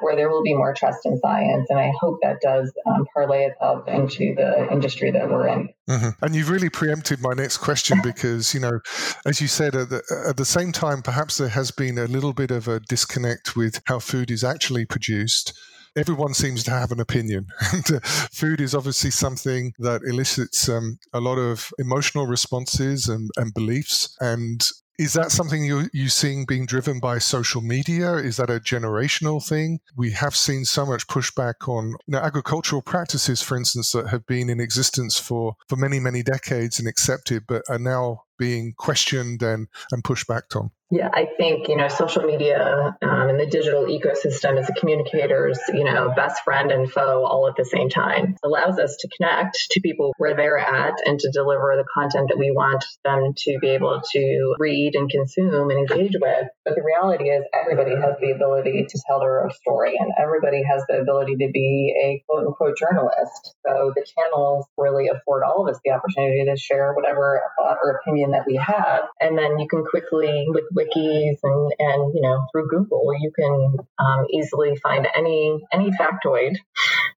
where 0.00 0.16
there 0.16 0.28
will 0.28 0.42
be 0.42 0.54
more 0.54 0.74
trust 0.74 1.00
in 1.04 1.18
science. 1.18 1.66
And 1.70 1.78
I 1.78 1.92
hope 2.00 2.18
that 2.22 2.40
does 2.40 2.72
um, 2.86 3.06
parlay 3.14 3.44
itself 3.44 3.86
into 3.88 4.34
the 4.34 4.68
industry 4.70 5.10
that 5.10 5.28
we're 5.28 5.48
in. 5.48 5.68
Mm-hmm. 5.88 6.24
And 6.24 6.34
you've 6.34 6.50
really 6.50 6.70
preempted 6.70 7.20
my 7.20 7.34
next 7.34 7.58
question 7.58 8.00
because, 8.02 8.54
you 8.54 8.60
know, 8.60 8.80
as 9.26 9.40
you 9.40 9.48
said, 9.48 9.74
at 9.74 9.90
the, 9.90 10.02
at 10.28 10.36
the 10.36 10.44
same 10.44 10.72
time, 10.72 11.02
perhaps 11.02 11.38
there 11.38 11.48
has 11.48 11.70
been 11.70 11.98
a 11.98 12.06
little 12.06 12.32
bit 12.32 12.50
of 12.50 12.68
a 12.68 12.80
disconnect 12.80 13.56
with 13.56 13.80
how 13.86 13.98
food 13.98 14.30
is 14.30 14.44
actually 14.44 14.86
produced 14.86 15.52
everyone 15.96 16.34
seems 16.34 16.62
to 16.64 16.70
have 16.70 16.92
an 16.92 17.00
opinion. 17.00 17.46
And 17.72 17.92
uh, 17.92 18.00
food 18.00 18.60
is 18.60 18.74
obviously 18.74 19.10
something 19.10 19.72
that 19.78 20.02
elicits 20.04 20.68
um, 20.68 20.98
a 21.12 21.20
lot 21.20 21.36
of 21.38 21.70
emotional 21.78 22.26
responses 22.26 23.08
and, 23.08 23.30
and 23.36 23.54
beliefs. 23.54 24.14
And 24.20 24.66
is 24.98 25.14
that 25.14 25.32
something 25.32 25.64
you 25.64 25.88
you 25.92 26.08
seeing 26.08 26.44
being 26.44 26.66
driven 26.66 27.00
by 27.00 27.18
social 27.18 27.62
media? 27.62 28.14
Is 28.14 28.36
that 28.36 28.50
a 28.50 28.60
generational 28.60 29.44
thing? 29.46 29.80
We 29.96 30.10
have 30.12 30.36
seen 30.36 30.64
so 30.64 30.84
much 30.84 31.06
pushback 31.06 31.68
on 31.68 31.88
you 31.88 31.96
know, 32.08 32.18
agricultural 32.18 32.82
practices, 32.82 33.42
for 33.42 33.56
instance, 33.56 33.92
that 33.92 34.08
have 34.08 34.26
been 34.26 34.50
in 34.50 34.60
existence 34.60 35.18
for, 35.18 35.56
for 35.68 35.76
many, 35.76 35.98
many 35.98 36.22
decades 36.22 36.78
and 36.78 36.86
accepted, 36.86 37.44
but 37.46 37.62
are 37.68 37.78
now 37.78 38.24
being 38.42 38.74
questioned 38.76 39.40
and, 39.40 39.68
and 39.92 40.02
pushed 40.02 40.26
back 40.26 40.56
on. 40.56 40.72
Yeah, 40.92 41.08
I 41.10 41.24
think, 41.38 41.68
you 41.68 41.76
know, 41.76 41.88
social 41.88 42.20
media 42.20 42.94
um, 43.00 43.28
and 43.30 43.40
the 43.40 43.46
digital 43.46 43.86
ecosystem 43.86 44.60
is 44.60 44.68
a 44.68 44.74
communicator's, 44.74 45.58
you 45.72 45.84
know, 45.84 46.12
best 46.14 46.44
friend 46.44 46.70
and 46.70 46.92
foe 46.92 47.24
all 47.24 47.48
at 47.48 47.56
the 47.56 47.64
same 47.64 47.88
time 47.88 48.36
It 48.36 48.46
allows 48.46 48.78
us 48.78 48.96
to 49.00 49.08
connect 49.16 49.56
to 49.70 49.80
people 49.80 50.12
where 50.18 50.36
they're 50.36 50.58
at 50.58 50.92
and 51.06 51.18
to 51.18 51.30
deliver 51.32 51.72
the 51.78 51.88
content 51.96 52.28
that 52.28 52.36
we 52.36 52.50
want 52.50 52.84
them 53.04 53.32
to 53.34 53.58
be 53.58 53.70
able 53.70 54.02
to 54.12 54.54
read 54.58 54.92
and 54.94 55.08
consume 55.08 55.70
and 55.70 55.78
engage 55.78 56.12
with. 56.20 56.48
But 56.66 56.74
the 56.74 56.84
reality 56.84 57.30
is 57.30 57.42
everybody 57.58 57.92
has 57.96 58.20
the 58.20 58.32
ability 58.36 58.84
to 58.86 59.02
tell 59.08 59.20
their 59.20 59.44
own 59.44 59.50
story 59.50 59.96
and 59.98 60.12
everybody 60.20 60.60
has 60.62 60.84
the 60.90 61.00
ability 61.00 61.36
to 61.36 61.48
be 61.50 61.96
a 62.04 62.22
quote 62.28 62.46
unquote 62.48 62.76
journalist. 62.76 63.56
So 63.66 63.96
the 63.96 64.04
channels 64.04 64.66
really 64.76 65.08
afford 65.08 65.42
all 65.42 65.64
of 65.64 65.72
us 65.72 65.80
the 65.86 65.92
opportunity 65.92 66.44
to 66.44 66.56
share 66.60 66.92
whatever 66.92 67.40
thought 67.56 67.78
or 67.82 67.98
opinion 68.04 68.31
that 68.32 68.44
we 68.46 68.56
have. 68.56 69.02
And 69.20 69.38
then 69.38 69.58
you 69.58 69.68
can 69.68 69.84
quickly, 69.84 70.46
with 70.48 70.64
wikis 70.76 71.38
and, 71.42 71.72
and 71.78 72.14
you 72.14 72.22
know 72.22 72.44
through 72.52 72.68
Google, 72.68 73.12
you 73.20 73.32
can 73.38 73.76
um, 73.98 74.26
easily 74.30 74.76
find 74.76 75.06
any 75.16 75.60
any 75.72 75.90
factoid 75.90 76.56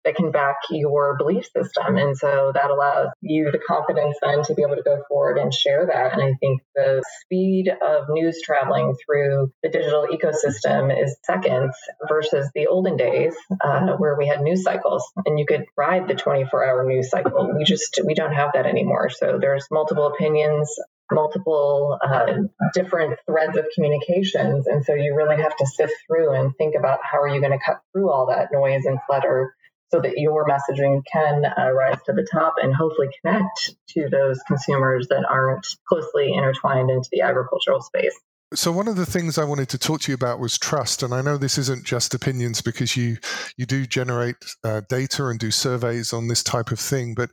that 0.05 0.17
can 0.17 0.31
back 0.31 0.57
your 0.71 1.17
belief 1.17 1.45
system. 1.45 1.97
And 1.97 2.17
so 2.17 2.53
that 2.55 2.71
allows 2.71 3.09
you 3.21 3.51
the 3.51 3.59
confidence 3.59 4.17
then 4.23 4.43
to 4.45 4.55
be 4.55 4.63
able 4.63 4.77
to 4.77 4.83
go 4.83 5.03
forward 5.09 5.39
and 5.39 5.53
share 5.53 5.87
that. 5.87 6.13
And 6.13 6.23
I 6.23 6.35
think 6.41 6.61
the 6.75 7.03
speed 7.23 7.69
of 7.69 8.05
news 8.11 8.41
traveling 8.45 8.95
through 9.05 9.53
the 9.63 9.71
digital 9.71 10.07
ecosystem 10.13 10.93
is 11.03 11.17
seconds 11.25 11.75
versus 12.09 12.51
the 12.55 12.67
olden 12.67 12.97
days 12.97 13.35
uh, 13.65 13.95
where 13.97 14.17
we 14.17 14.27
had 14.27 14.43
news 14.43 14.63
cycles 14.63 15.11
and 15.25 15.39
you 15.39 15.47
could 15.47 15.65
ride 15.77 16.07
the 16.07 16.15
24 16.15 16.65
hour 16.65 16.85
news 16.87 17.11
cycle. 17.11 17.53
We 17.57 17.65
just, 17.65 18.01
we 18.05 18.15
don't 18.15 18.35
have 18.35 18.51
that 18.55 18.67
anymore. 18.67 19.09
So 19.09 19.39
there's 19.41 19.67
multiple 19.71 20.07
opinions 20.07 20.75
multiple 21.11 21.99
uh, 22.03 22.27
different 22.73 23.19
threads 23.27 23.57
of 23.57 23.67
communications. 23.75 24.67
And 24.67 24.85
so 24.85 24.95
you 24.95 25.15
really 25.15 25.37
have 25.37 25.57
to 25.57 25.67
sift 25.67 25.93
through 26.07 26.33
and 26.35 26.53
think 26.57 26.75
about 26.79 27.01
how 27.03 27.21
are 27.21 27.29
you 27.29 27.41
going 27.41 27.53
to 27.53 27.65
cut 27.65 27.81
through 27.93 28.11
all 28.11 28.27
that 28.27 28.49
noise 28.53 28.85
and 28.85 28.99
clutter 29.07 29.55
so 29.93 30.01
that 30.01 30.17
your 30.17 30.47
messaging 30.47 31.03
can 31.11 31.45
uh, 31.45 31.71
rise 31.71 31.99
to 32.07 32.13
the 32.13 32.27
top 32.31 32.55
and 32.61 32.75
hopefully 32.75 33.09
connect 33.21 33.77
to 33.91 34.09
those 34.11 34.41
consumers 34.47 35.09
that 35.09 35.25
aren't 35.29 35.67
closely 35.87 36.33
intertwined 36.33 36.91
into 36.91 37.09
the 37.13 37.21
agricultural 37.21 37.81
space. 37.81 38.19
So 38.55 38.71
one 38.71 38.87
of 38.87 38.95
the 38.95 39.07
things 39.07 39.37
I 39.37 39.45
wanted 39.45 39.69
to 39.71 39.79
talk 39.79 40.03
to 40.03 40.13
you 40.13 40.15
about 40.15 40.39
was 40.39 40.57
trust, 40.57 41.03
and 41.03 41.13
I 41.13 41.23
know 41.23 41.37
this 41.37 41.59
isn't 41.59 41.85
just 41.85 42.15
opinions 42.15 42.63
because 42.63 42.97
you 42.97 43.17
you 43.57 43.67
do 43.67 43.85
generate 43.85 44.37
uh, 44.63 44.83
data 44.89 45.27
and 45.27 45.41
do 45.41 45.51
surveys 45.51 46.13
on 46.13 46.29
this 46.29 46.43
type 46.43 46.71
of 46.71 46.79
thing. 46.79 47.15
But 47.15 47.31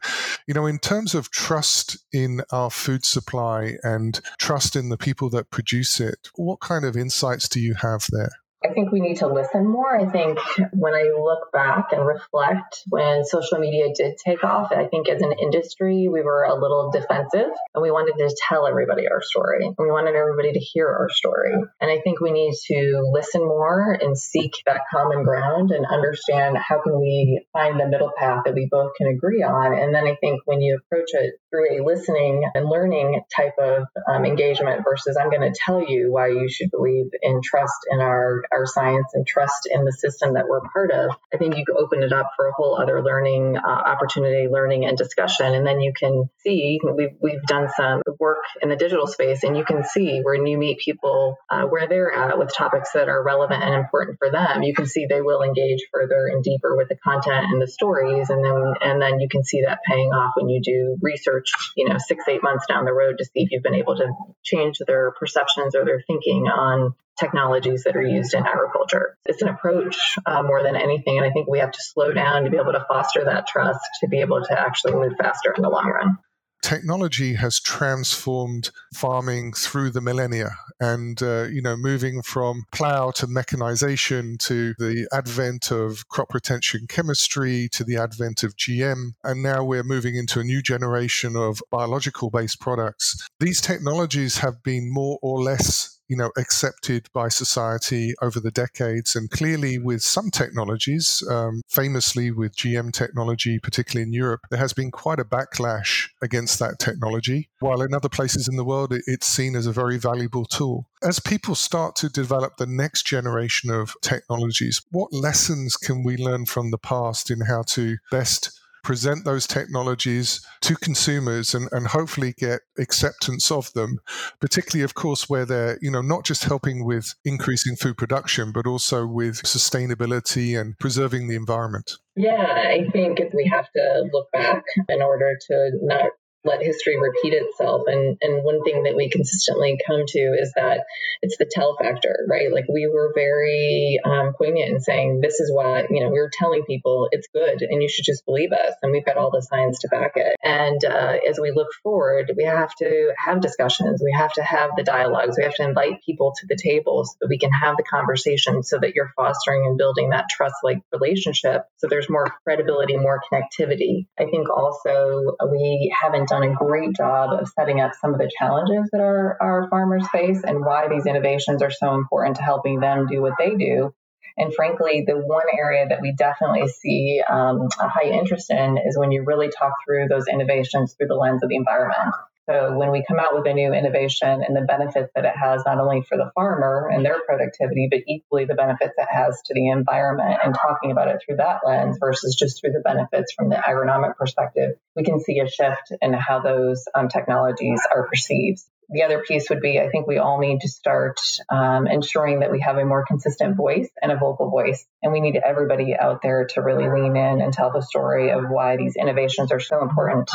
you 0.47 0.55
know, 0.55 0.65
in 0.65 0.79
terms 0.79 1.13
of 1.13 1.29
trust 1.29 1.97
in 2.11 2.41
our 2.51 2.71
food 2.71 3.05
supply 3.05 3.75
and 3.83 4.19
trust 4.39 4.75
in 4.75 4.89
the 4.89 4.97
people 4.97 5.29
that 5.29 5.51
produce 5.51 5.99
it, 5.99 6.29
what 6.35 6.59
kind 6.59 6.85
of 6.85 6.97
insights 6.97 7.47
do 7.47 7.59
you 7.59 7.75
have 7.75 8.07
there? 8.09 8.40
I 8.63 8.73
think 8.73 8.91
we 8.91 8.99
need 8.99 9.17
to 9.17 9.27
listen 9.27 9.67
more. 9.67 9.99
I 9.99 10.07
think 10.07 10.37
when 10.73 10.93
I 10.93 11.11
look 11.17 11.51
back 11.51 11.93
and 11.93 12.05
reflect 12.05 12.83
when 12.89 13.25
social 13.25 13.57
media 13.57 13.87
did 13.95 14.17
take 14.23 14.43
off, 14.43 14.71
I 14.71 14.87
think 14.87 15.09
as 15.09 15.21
an 15.21 15.33
industry, 15.41 16.07
we 16.11 16.21
were 16.21 16.43
a 16.43 16.53
little 16.53 16.91
defensive 16.91 17.49
and 17.73 17.81
we 17.81 17.89
wanted 17.89 18.17
to 18.17 18.35
tell 18.47 18.67
everybody 18.67 19.07
our 19.07 19.21
story 19.21 19.65
and 19.65 19.75
we 19.79 19.89
wanted 19.89 20.15
everybody 20.15 20.53
to 20.53 20.59
hear 20.59 20.87
our 20.87 21.09
story. 21.09 21.53
And 21.79 21.89
I 21.89 22.01
think 22.03 22.19
we 22.19 22.31
need 22.31 22.53
to 22.67 23.09
listen 23.11 23.41
more 23.41 23.97
and 23.99 24.15
seek 24.15 24.53
that 24.67 24.81
common 24.93 25.23
ground 25.23 25.71
and 25.71 25.85
understand 25.85 26.57
how 26.57 26.81
can 26.83 26.99
we 26.99 27.43
find 27.53 27.79
the 27.79 27.87
middle 27.87 28.11
path 28.15 28.43
that 28.45 28.53
we 28.53 28.67
both 28.69 28.91
can 28.95 29.07
agree 29.07 29.41
on. 29.41 29.73
And 29.73 29.93
then 29.93 30.05
I 30.05 30.15
think 30.21 30.41
when 30.45 30.61
you 30.61 30.77
approach 30.77 31.09
it 31.13 31.33
through 31.49 31.79
a 31.79 31.83
listening 31.83 32.43
and 32.53 32.69
learning 32.69 33.21
type 33.35 33.55
of 33.59 33.85
um, 34.07 34.23
engagement 34.23 34.83
versus 34.87 35.17
I'm 35.17 35.31
going 35.31 35.51
to 35.51 35.59
tell 35.65 35.83
you 35.87 36.11
why 36.11 36.27
you 36.27 36.47
should 36.47 36.69
believe 36.69 37.07
in 37.23 37.41
trust 37.43 37.87
in 37.89 37.99
our 37.99 38.43
our 38.51 38.65
science 38.65 39.07
and 39.13 39.25
trust 39.25 39.67
in 39.69 39.85
the 39.85 39.91
system 39.91 40.33
that 40.33 40.47
we're 40.47 40.61
part 40.73 40.91
of, 40.91 41.11
I 41.33 41.37
think 41.37 41.55
you 41.55 41.65
open 41.77 42.03
it 42.03 42.13
up 42.13 42.31
for 42.35 42.47
a 42.47 42.53
whole 42.53 42.79
other 42.81 43.03
learning 43.03 43.57
uh, 43.57 43.67
opportunity, 43.67 44.47
learning 44.47 44.85
and 44.85 44.97
discussion. 44.97 45.53
And 45.53 45.65
then 45.65 45.79
you 45.79 45.93
can 45.97 46.29
see, 46.43 46.79
we've, 46.95 47.15
we've 47.21 47.43
done 47.43 47.69
some 47.75 48.01
work 48.19 48.43
in 48.61 48.69
the 48.69 48.75
digital 48.75 49.07
space 49.07 49.43
and 49.43 49.57
you 49.57 49.63
can 49.63 49.83
see 49.83 50.21
when 50.23 50.45
you 50.45 50.57
meet 50.57 50.79
people 50.79 51.37
uh, 51.49 51.63
where 51.63 51.87
they're 51.87 52.11
at 52.11 52.37
with 52.37 52.53
topics 52.53 52.91
that 52.93 53.09
are 53.09 53.23
relevant 53.23 53.63
and 53.63 53.75
important 53.75 54.17
for 54.19 54.29
them, 54.31 54.63
you 54.63 54.73
can 54.73 54.85
see 54.85 55.05
they 55.05 55.21
will 55.21 55.41
engage 55.41 55.81
further 55.93 56.27
and 56.27 56.43
deeper 56.43 56.75
with 56.75 56.89
the 56.89 56.95
content 56.95 57.45
and 57.49 57.61
the 57.61 57.67
stories. 57.67 58.29
And 58.29 58.43
then, 58.43 58.73
and 58.81 59.01
then 59.01 59.19
you 59.19 59.29
can 59.29 59.43
see 59.43 59.63
that 59.65 59.79
paying 59.87 60.09
off 60.09 60.33
when 60.35 60.49
you 60.49 60.61
do 60.61 60.97
research, 61.01 61.51
you 61.75 61.87
know, 61.87 61.97
six, 61.97 62.25
eight 62.27 62.43
months 62.43 62.65
down 62.67 62.85
the 62.85 62.93
road 62.93 63.17
to 63.17 63.25
see 63.25 63.31
if 63.43 63.51
you've 63.51 63.63
been 63.63 63.75
able 63.75 63.95
to 63.95 64.11
change 64.43 64.79
their 64.85 65.11
perceptions 65.11 65.75
or 65.75 65.85
their 65.85 66.03
thinking 66.07 66.47
on 66.47 66.93
technologies 67.21 67.83
that 67.83 67.95
are 67.95 68.03
used 68.03 68.33
in 68.33 68.45
agriculture. 68.45 69.15
It's 69.25 69.41
an 69.41 69.47
approach 69.47 70.17
uh, 70.25 70.43
more 70.43 70.63
than 70.63 70.75
anything. 70.75 71.17
And 71.17 71.25
I 71.25 71.29
think 71.29 71.47
we 71.47 71.59
have 71.59 71.71
to 71.71 71.79
slow 71.81 72.11
down 72.11 72.43
to 72.43 72.49
be 72.49 72.57
able 72.57 72.73
to 72.73 72.85
foster 72.89 73.23
that 73.25 73.47
trust 73.47 73.79
to 74.01 74.07
be 74.07 74.19
able 74.19 74.43
to 74.43 74.59
actually 74.59 74.93
move 74.93 75.13
faster 75.17 75.53
in 75.55 75.61
the 75.61 75.69
long 75.69 75.87
run 75.87 76.17
technology 76.61 77.33
has 77.33 77.59
transformed 77.59 78.69
farming 78.93 79.53
through 79.53 79.89
the 79.89 80.01
millennia 80.01 80.51
and 80.79 81.21
uh, 81.21 81.43
you 81.43 81.61
know 81.61 81.75
moving 81.75 82.21
from 82.21 82.63
plow 82.71 83.11
to 83.11 83.27
mechanization 83.27 84.37
to 84.37 84.73
the 84.77 85.07
advent 85.11 85.71
of 85.71 86.07
crop 86.07 86.29
protection 86.29 86.85
chemistry 86.87 87.67
to 87.71 87.83
the 87.83 87.97
advent 87.97 88.43
of 88.43 88.55
gm 88.55 89.11
and 89.23 89.41
now 89.41 89.63
we're 89.63 89.83
moving 89.83 90.15
into 90.15 90.39
a 90.39 90.43
new 90.43 90.61
generation 90.61 91.35
of 91.35 91.61
biological 91.71 92.29
based 92.29 92.59
products 92.59 93.27
these 93.39 93.59
technologies 93.59 94.37
have 94.37 94.61
been 94.63 94.91
more 94.91 95.17
or 95.21 95.41
less 95.41 95.99
you 96.11 96.17
know, 96.17 96.29
accepted 96.37 97.07
by 97.13 97.29
society 97.29 98.13
over 98.21 98.41
the 98.41 98.51
decades. 98.51 99.15
And 99.15 99.31
clearly, 99.31 99.79
with 99.79 100.01
some 100.01 100.29
technologies, 100.29 101.23
um, 101.29 101.61
famously 101.69 102.31
with 102.31 102.53
GM 102.53 102.91
technology, 102.91 103.59
particularly 103.59 104.03
in 104.03 104.11
Europe, 104.11 104.41
there 104.49 104.59
has 104.59 104.73
been 104.73 104.91
quite 104.91 105.21
a 105.21 105.23
backlash 105.23 106.09
against 106.21 106.59
that 106.59 106.79
technology. 106.79 107.49
While 107.59 107.81
in 107.81 107.93
other 107.93 108.09
places 108.09 108.49
in 108.49 108.57
the 108.57 108.65
world, 108.65 108.93
it's 109.07 109.25
seen 109.25 109.55
as 109.55 109.65
a 109.65 109.71
very 109.71 109.97
valuable 109.97 110.43
tool. 110.43 110.89
As 111.01 111.21
people 111.21 111.55
start 111.55 111.95
to 111.97 112.09
develop 112.09 112.57
the 112.57 112.67
next 112.67 113.05
generation 113.05 113.71
of 113.71 113.95
technologies, 114.01 114.81
what 114.91 115.13
lessons 115.13 115.77
can 115.77 116.03
we 116.03 116.17
learn 116.17 116.45
from 116.45 116.71
the 116.71 116.77
past 116.77 117.31
in 117.31 117.39
how 117.47 117.63
to 117.67 117.95
best 118.11 118.60
present 118.83 119.25
those 119.25 119.47
technologies 119.47 120.45
to 120.61 120.75
consumers 120.75 121.53
and, 121.53 121.69
and 121.71 121.87
hopefully 121.87 122.33
get 122.37 122.61
acceptance 122.77 123.51
of 123.51 123.71
them, 123.73 123.99
particularly, 124.39 124.83
of 124.83 124.93
course, 124.93 125.29
where 125.29 125.45
they're, 125.45 125.77
you 125.81 125.91
know, 125.91 126.01
not 126.01 126.25
just 126.25 126.43
helping 126.43 126.85
with 126.85 127.13
increasing 127.25 127.75
food 127.75 127.97
production, 127.97 128.51
but 128.51 128.67
also 128.67 129.05
with 129.05 129.43
sustainability 129.43 130.59
and 130.59 130.77
preserving 130.79 131.27
the 131.27 131.35
environment. 131.35 131.93
Yeah, 132.15 132.31
I 132.41 132.89
think 132.91 133.19
we 133.33 133.49
have 133.51 133.71
to 133.71 134.09
look 134.11 134.31
back 134.31 134.63
in 134.89 135.01
order 135.01 135.37
to 135.47 135.71
not 135.81 136.11
let 136.43 136.63
history 136.63 136.97
repeat 136.99 137.33
itself. 137.33 137.83
And 137.87 138.17
and 138.21 138.43
one 138.43 138.63
thing 138.63 138.83
that 138.83 138.95
we 138.95 139.09
consistently 139.09 139.77
come 139.85 140.03
to 140.07 140.19
is 140.19 140.51
that 140.55 140.81
it's 141.21 141.37
the 141.37 141.49
tell 141.49 141.77
factor, 141.77 142.25
right? 142.29 142.51
Like 142.51 142.65
we 142.67 142.87
were 142.87 143.11
very 143.13 143.99
um, 144.03 144.33
poignant 144.37 144.69
in 144.69 144.79
saying 144.79 145.19
this 145.21 145.39
is 145.39 145.51
why 145.53 145.85
you 145.89 146.01
know 146.01 146.09
we 146.09 146.19
were 146.19 146.31
telling 146.33 146.63
people 146.63 147.07
it's 147.11 147.27
good 147.33 147.61
and 147.61 147.81
you 147.81 147.89
should 147.89 148.05
just 148.05 148.25
believe 148.25 148.51
us, 148.51 148.73
and 148.81 148.91
we've 148.91 149.05
got 149.05 149.17
all 149.17 149.31
the 149.31 149.41
science 149.41 149.79
to 149.79 149.87
back 149.89 150.13
it. 150.15 150.35
And 150.43 150.83
uh, 150.83 151.17
as 151.29 151.39
we 151.39 151.51
look 151.51 151.69
forward, 151.83 152.31
we 152.35 152.45
have 152.45 152.73
to 152.75 153.13
have 153.17 153.41
discussions, 153.41 154.01
we 154.03 154.13
have 154.17 154.33
to 154.33 154.43
have 154.43 154.71
the 154.75 154.83
dialogues, 154.83 155.35
we 155.37 155.43
have 155.43 155.55
to 155.55 155.63
invite 155.63 156.01
people 156.05 156.33
to 156.39 156.47
the 156.47 156.57
table 156.61 157.05
so 157.05 157.13
that 157.21 157.29
we 157.29 157.37
can 157.37 157.51
have 157.51 157.77
the 157.77 157.83
conversation, 157.83 158.63
so 158.63 158.79
that 158.79 158.95
you're 158.95 159.11
fostering 159.15 159.65
and 159.65 159.77
building 159.77 160.09
that 160.09 160.25
trust 160.29 160.55
like 160.63 160.79
relationship, 160.91 161.65
so 161.77 161.87
there's 161.87 162.09
more 162.09 162.33
credibility, 162.43 162.97
more 162.97 163.21
connectivity. 163.31 164.07
I 164.19 164.25
think 164.25 164.49
also 164.49 165.35
we 165.51 165.93
haven't 165.99 166.30
done 166.31 166.43
a 166.43 166.55
great 166.55 166.95
job 166.95 167.39
of 167.39 167.47
setting 167.49 167.79
up 167.79 167.91
some 167.99 168.13
of 168.13 168.19
the 168.19 168.31
challenges 168.39 168.89
that 168.91 169.01
our, 169.01 169.37
our 169.39 169.69
farmers 169.69 170.07
face 170.11 170.41
and 170.43 170.65
why 170.65 170.87
these 170.87 171.05
innovations 171.05 171.61
are 171.61 171.71
so 171.71 171.93
important 171.93 172.37
to 172.37 172.41
helping 172.41 172.79
them 172.79 173.07
do 173.07 173.21
what 173.21 173.33
they 173.37 173.55
do. 173.55 173.93
And 174.37 174.53
frankly, 174.53 175.03
the 175.05 175.17
one 175.17 175.45
area 175.53 175.87
that 175.89 176.01
we 176.01 176.13
definitely 176.13 176.67
see 176.69 177.21
um, 177.29 177.67
a 177.79 177.89
high 177.89 178.09
interest 178.09 178.49
in 178.49 178.77
is 178.77 178.97
when 178.97 179.11
you 179.11 179.23
really 179.23 179.49
talk 179.49 179.73
through 179.85 180.07
those 180.07 180.27
innovations 180.31 180.93
through 180.93 181.07
the 181.07 181.15
lens 181.15 181.43
of 181.43 181.49
the 181.49 181.57
environment. 181.57 182.15
So 182.49 182.75
when 182.77 182.91
we 182.91 183.05
come 183.07 183.19
out 183.19 183.35
with 183.35 183.45
a 183.45 183.53
new 183.53 183.73
innovation 183.73 184.43
and 184.45 184.55
the 184.55 184.61
benefits 184.61 185.11
that 185.15 185.25
it 185.25 185.35
has 185.35 185.63
not 185.65 185.79
only 185.79 186.01
for 186.01 186.17
the 186.17 186.31
farmer 186.33 186.89
and 186.91 187.05
their 187.05 187.21
productivity, 187.25 187.87
but 187.89 188.01
equally 188.07 188.45
the 188.45 188.55
benefits 188.55 188.93
it 188.97 189.07
has 189.09 189.41
to 189.45 189.53
the 189.53 189.69
environment 189.69 190.39
and 190.43 190.55
talking 190.55 190.91
about 190.91 191.07
it 191.07 191.21
through 191.23 191.37
that 191.37 191.59
lens 191.65 191.97
versus 191.99 192.35
just 192.35 192.59
through 192.59 192.71
the 192.71 192.81
benefits 192.83 193.33
from 193.33 193.49
the 193.49 193.55
agronomic 193.55 194.15
perspective, 194.15 194.71
we 194.95 195.03
can 195.03 195.19
see 195.19 195.39
a 195.39 195.47
shift 195.47 195.93
in 196.01 196.13
how 196.13 196.39
those 196.39 196.85
um, 196.95 197.09
technologies 197.09 197.81
are 197.93 198.07
perceived. 198.07 198.61
The 198.91 199.03
other 199.03 199.23
piece 199.25 199.49
would 199.49 199.61
be 199.61 199.79
I 199.79 199.89
think 199.89 200.07
we 200.07 200.17
all 200.17 200.39
need 200.39 200.61
to 200.61 200.69
start 200.69 201.19
um, 201.49 201.87
ensuring 201.87 202.41
that 202.41 202.51
we 202.51 202.59
have 202.61 202.77
a 202.77 202.85
more 202.85 203.05
consistent 203.05 203.55
voice 203.55 203.89
and 204.01 204.11
a 204.11 204.17
vocal 204.17 204.49
voice. 204.49 204.85
And 205.01 205.13
we 205.13 205.19
need 205.21 205.39
everybody 205.43 205.95
out 205.95 206.21
there 206.21 206.47
to 206.53 206.61
really 206.61 206.87
lean 206.89 207.15
in 207.15 207.41
and 207.41 207.53
tell 207.53 207.71
the 207.71 207.81
story 207.81 208.31
of 208.31 208.43
why 208.49 208.77
these 208.77 208.95
innovations 208.95 209.51
are 209.51 209.59
so 209.59 209.81
important 209.81 210.29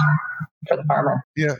for 0.66 0.76
the 0.76 0.84
farmer. 0.84 1.24
Yeah. 1.36 1.56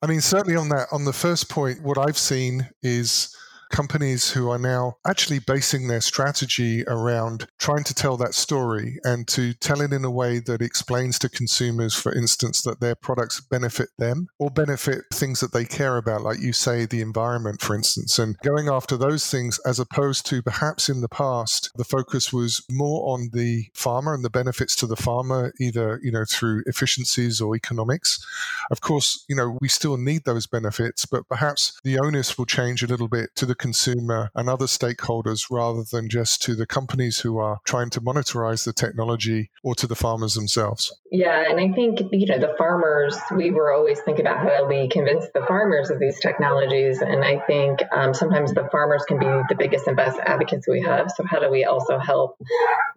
I 0.00 0.06
mean, 0.06 0.20
certainly 0.20 0.56
on 0.56 0.68
that, 0.70 0.88
on 0.92 1.04
the 1.04 1.12
first 1.12 1.48
point, 1.48 1.82
what 1.82 1.98
I've 1.98 2.18
seen 2.18 2.68
is 2.82 3.34
companies 3.70 4.30
who 4.30 4.50
are 4.50 4.58
now 4.58 4.96
actually 5.06 5.38
basing 5.38 5.88
their 5.88 6.00
strategy 6.00 6.84
around 6.86 7.46
trying 7.58 7.84
to 7.84 7.94
tell 7.94 8.16
that 8.16 8.34
story 8.34 8.98
and 9.04 9.26
to 9.28 9.54
tell 9.54 9.80
it 9.80 9.92
in 9.92 10.04
a 10.04 10.10
way 10.10 10.38
that 10.38 10.62
explains 10.62 11.18
to 11.18 11.28
consumers, 11.28 11.94
for 11.94 12.14
instance, 12.14 12.62
that 12.62 12.80
their 12.80 12.94
products 12.94 13.40
benefit 13.40 13.88
them 13.98 14.28
or 14.38 14.50
benefit 14.50 15.04
things 15.12 15.40
that 15.40 15.52
they 15.52 15.64
care 15.64 15.96
about, 15.96 16.22
like 16.22 16.40
you 16.40 16.52
say, 16.52 16.86
the 16.86 17.00
environment, 17.00 17.60
for 17.60 17.74
instance, 17.74 18.18
and 18.18 18.38
going 18.38 18.68
after 18.68 18.96
those 18.96 19.30
things 19.30 19.58
as 19.66 19.78
opposed 19.78 20.26
to 20.26 20.42
perhaps 20.42 20.88
in 20.88 21.00
the 21.00 21.08
past, 21.08 21.70
the 21.76 21.84
focus 21.84 22.32
was 22.32 22.64
more 22.70 23.12
on 23.12 23.30
the 23.32 23.66
farmer 23.74 24.14
and 24.14 24.24
the 24.24 24.30
benefits 24.30 24.74
to 24.76 24.86
the 24.86 24.96
farmer, 24.96 25.52
either, 25.60 26.00
you 26.02 26.10
know, 26.10 26.24
through 26.24 26.62
efficiencies 26.66 27.40
or 27.40 27.54
economics. 27.54 28.24
Of 28.70 28.80
course, 28.80 29.24
you 29.28 29.36
know, 29.36 29.58
we 29.60 29.68
still 29.68 29.96
need 29.96 30.24
those 30.24 30.46
benefits, 30.46 31.06
but 31.06 31.28
perhaps 31.28 31.78
the 31.84 31.98
onus 31.98 32.36
will 32.38 32.46
change 32.46 32.82
a 32.82 32.86
little 32.86 33.08
bit 33.08 33.34
to 33.36 33.46
the 33.46 33.54
consumer 33.58 34.30
and 34.34 34.48
other 34.48 34.66
stakeholders 34.66 35.46
rather 35.50 35.84
than 35.90 36.08
just 36.08 36.42
to 36.42 36.54
the 36.54 36.66
companies 36.66 37.18
who 37.18 37.38
are 37.38 37.58
trying 37.64 37.90
to 37.90 38.00
monetize 38.00 38.64
the 38.64 38.72
technology 38.72 39.50
or 39.62 39.74
to 39.74 39.86
the 39.86 39.94
farmers 39.94 40.34
themselves. 40.34 40.94
Yeah, 41.10 41.44
and 41.48 41.58
I 41.58 41.72
think 41.74 42.00
you 42.12 42.26
know 42.26 42.38
the 42.38 42.54
farmers. 42.58 43.16
We 43.34 43.50
were 43.50 43.72
always 43.72 43.98
thinking 44.00 44.26
about 44.26 44.38
how 44.38 44.58
do 44.58 44.66
we 44.66 44.88
convince 44.88 45.24
the 45.32 45.44
farmers 45.46 45.90
of 45.90 45.98
these 45.98 46.20
technologies, 46.20 47.00
and 47.00 47.24
I 47.24 47.38
think 47.46 47.80
um, 47.92 48.12
sometimes 48.12 48.52
the 48.52 48.68
farmers 48.70 49.04
can 49.08 49.18
be 49.18 49.26
the 49.26 49.54
biggest 49.58 49.86
and 49.86 49.96
best 49.96 50.18
advocates 50.20 50.68
we 50.68 50.82
have. 50.82 51.10
So 51.16 51.24
how 51.24 51.40
do 51.40 51.50
we 51.50 51.64
also 51.64 51.98
help, 51.98 52.36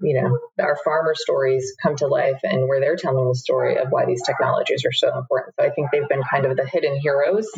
you 0.02 0.22
know, 0.22 0.38
our 0.62 0.78
farmer 0.84 1.16
stories 1.16 1.74
come 1.82 1.96
to 1.98 2.08
life 2.08 2.40
and 2.44 2.68
where 2.68 2.82
they're 2.82 2.98
telling 2.98 3.28
the 3.30 3.36
story 3.36 3.78
of 3.78 3.88
why 3.90 4.06
these 4.06 4.24
technologies 4.24 4.84
are 4.86 4.92
so 4.92 5.18
important. 5.18 5.56
So 5.58 5.66
I 5.66 5.70
think 5.70 5.90
they've 5.92 6.08
been 6.10 6.24
kind 6.30 6.46
of 6.46 6.58
the 6.58 6.66
hidden 6.66 7.00
heroes 7.00 7.50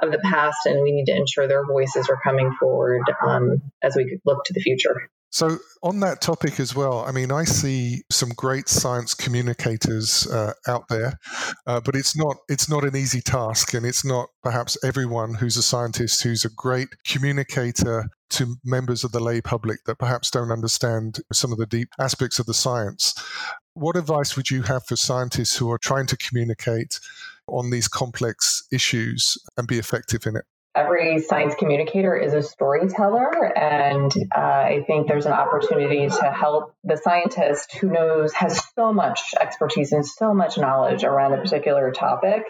of 0.00 0.12
the 0.12 0.18
past, 0.18 0.66
and 0.66 0.80
we 0.82 0.92
need 0.92 1.06
to 1.06 1.16
ensure 1.16 1.48
their 1.48 1.66
voices 1.66 2.08
are 2.08 2.20
coming 2.22 2.37
forward 2.58 3.02
um, 3.26 3.60
as 3.82 3.96
we 3.96 4.18
look 4.24 4.44
to 4.44 4.52
the 4.52 4.60
future. 4.60 5.10
So, 5.30 5.58
on 5.82 6.00
that 6.00 6.22
topic 6.22 6.58
as 6.58 6.74
well, 6.74 7.00
I 7.00 7.12
mean, 7.12 7.30
I 7.30 7.44
see 7.44 8.02
some 8.10 8.30
great 8.30 8.66
science 8.66 9.14
communicators 9.14 10.26
uh, 10.26 10.54
out 10.66 10.88
there, 10.88 11.18
uh, 11.66 11.80
but 11.80 11.94
it's 11.94 12.16
not 12.16 12.38
it's 12.48 12.70
not 12.70 12.84
an 12.84 12.96
easy 12.96 13.20
task, 13.20 13.74
and 13.74 13.84
it's 13.84 14.06
not 14.06 14.30
perhaps 14.42 14.78
everyone 14.82 15.34
who's 15.34 15.58
a 15.58 15.62
scientist 15.62 16.22
who's 16.22 16.46
a 16.46 16.50
great 16.50 16.88
communicator 17.06 18.08
to 18.30 18.56
members 18.64 19.04
of 19.04 19.12
the 19.12 19.20
lay 19.20 19.42
public 19.42 19.84
that 19.84 19.98
perhaps 19.98 20.30
don't 20.30 20.50
understand 20.50 21.20
some 21.30 21.52
of 21.52 21.58
the 21.58 21.66
deep 21.66 21.90
aspects 22.00 22.38
of 22.38 22.46
the 22.46 22.54
science. 22.54 23.14
What 23.74 23.96
advice 23.96 24.34
would 24.34 24.50
you 24.50 24.62
have 24.62 24.86
for 24.86 24.96
scientists 24.96 25.56
who 25.56 25.70
are 25.70 25.78
trying 25.78 26.06
to 26.06 26.16
communicate 26.16 27.00
on 27.46 27.70
these 27.70 27.88
complex 27.88 28.66
issues 28.72 29.36
and 29.58 29.68
be 29.68 29.78
effective 29.78 30.26
in 30.26 30.36
it? 30.36 30.44
Every 30.78 31.20
science 31.20 31.54
communicator 31.54 32.16
is 32.16 32.34
a 32.34 32.42
storyteller. 32.42 33.56
And 33.56 34.12
uh, 34.34 34.38
I 34.38 34.84
think 34.86 35.08
there's 35.08 35.26
an 35.26 35.32
opportunity 35.32 36.08
to 36.08 36.32
help 36.32 36.74
the 36.84 36.96
scientist 36.96 37.74
who 37.76 37.90
knows, 37.90 38.32
has 38.34 38.62
so 38.74 38.92
much 38.92 39.20
expertise 39.40 39.92
and 39.92 40.06
so 40.06 40.32
much 40.32 40.56
knowledge 40.58 41.04
around 41.04 41.34
a 41.34 41.38
particular 41.38 41.90
topic 41.90 42.42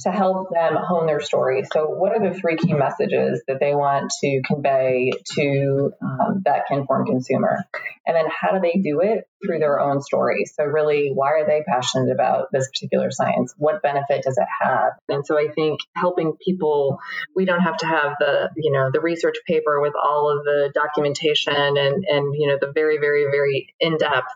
to 0.00 0.10
help 0.10 0.48
them 0.50 0.76
hone 0.76 1.06
their 1.06 1.20
story. 1.20 1.64
So, 1.72 1.86
what 1.86 2.12
are 2.12 2.30
the 2.30 2.38
three 2.38 2.56
key 2.56 2.72
messages 2.72 3.42
that 3.48 3.60
they 3.60 3.74
want 3.74 4.12
to 4.20 4.42
convey 4.46 5.10
to 5.34 5.92
um, 6.02 6.42
that 6.44 6.64
Kinform 6.70 7.06
consumer? 7.06 7.64
And 8.06 8.16
then, 8.16 8.26
how 8.28 8.52
do 8.52 8.60
they 8.60 8.80
do 8.80 9.00
it 9.00 9.28
through 9.46 9.58
their 9.58 9.80
own 9.80 10.02
story? 10.02 10.44
So, 10.44 10.64
really, 10.64 11.10
why 11.12 11.28
are 11.32 11.46
they 11.46 11.62
passionate 11.66 12.12
about 12.12 12.48
this 12.52 12.68
particular 12.68 13.10
science? 13.10 13.54
What 13.56 13.82
benefit 13.82 14.22
does 14.24 14.36
it 14.38 14.48
have? 14.62 14.92
And 15.08 15.24
so, 15.26 15.38
I 15.38 15.48
think 15.48 15.80
helping 15.94 16.34
people, 16.44 16.98
we 17.34 17.44
don't 17.44 17.60
have 17.60 17.76
to 17.78 17.86
have 17.86 18.14
the 18.18 18.50
you 18.56 18.72
know 18.72 18.90
the 18.92 19.00
research 19.00 19.36
paper 19.46 19.80
with 19.80 19.94
all 19.94 20.36
of 20.36 20.44
the 20.44 20.70
documentation 20.74 21.54
and 21.54 22.04
and 22.08 22.34
you 22.34 22.48
know 22.48 22.58
the 22.60 22.72
very 22.72 22.98
very 22.98 23.24
very 23.24 23.74
in 23.80 23.96
depth. 23.96 24.28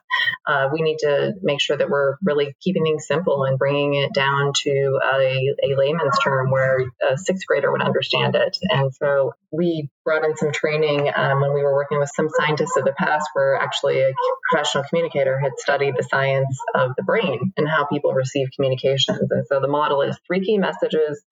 Uh, 0.47 0.69
we 0.73 0.83
need 0.83 0.99
to 0.99 1.33
make 1.43 1.61
sure 1.61 1.77
that 1.77 1.89
we're 1.89 2.17
really 2.23 2.55
keeping 2.61 2.85
things 2.85 3.07
simple 3.07 3.45
and 3.45 3.59
bringing 3.59 3.95
it 3.95 4.13
down 4.13 4.53
to 4.55 4.99
a, 5.03 5.55
a 5.65 5.77
layman's 5.77 6.19
term 6.23 6.51
where 6.51 6.81
a 7.09 7.17
sixth 7.17 7.47
grader 7.47 7.71
would 7.71 7.83
understand 7.83 8.35
it. 8.35 8.57
And 8.71 8.93
so 8.95 9.35
we 9.51 9.89
brought 10.05 10.25
in 10.25 10.37
some 10.37 10.53
training 10.53 11.11
um, 11.15 11.41
when 11.41 11.53
we 11.53 11.63
were 11.63 11.75
working 11.75 11.99
with 11.99 12.11
some 12.15 12.29
scientists 12.29 12.77
of 12.77 12.85
the 12.85 12.93
past 12.93 13.29
where 13.35 13.57
actually 13.57 14.01
a 14.01 14.13
professional 14.51 14.85
communicator 14.89 15.39
had 15.39 15.53
studied 15.59 15.95
the 15.97 16.03
science 16.03 16.59
of 16.75 16.93
the 16.97 17.03
brain 17.03 17.53
and 17.57 17.69
how 17.69 17.87
people 17.87 18.13
receive 18.13 18.49
communications. 18.55 19.31
And 19.31 19.47
so 19.47 19.61
the 19.61 19.69
model 19.69 20.03
is 20.03 20.19
three 20.27 20.45
key 20.45 20.59
messages, 20.59 21.23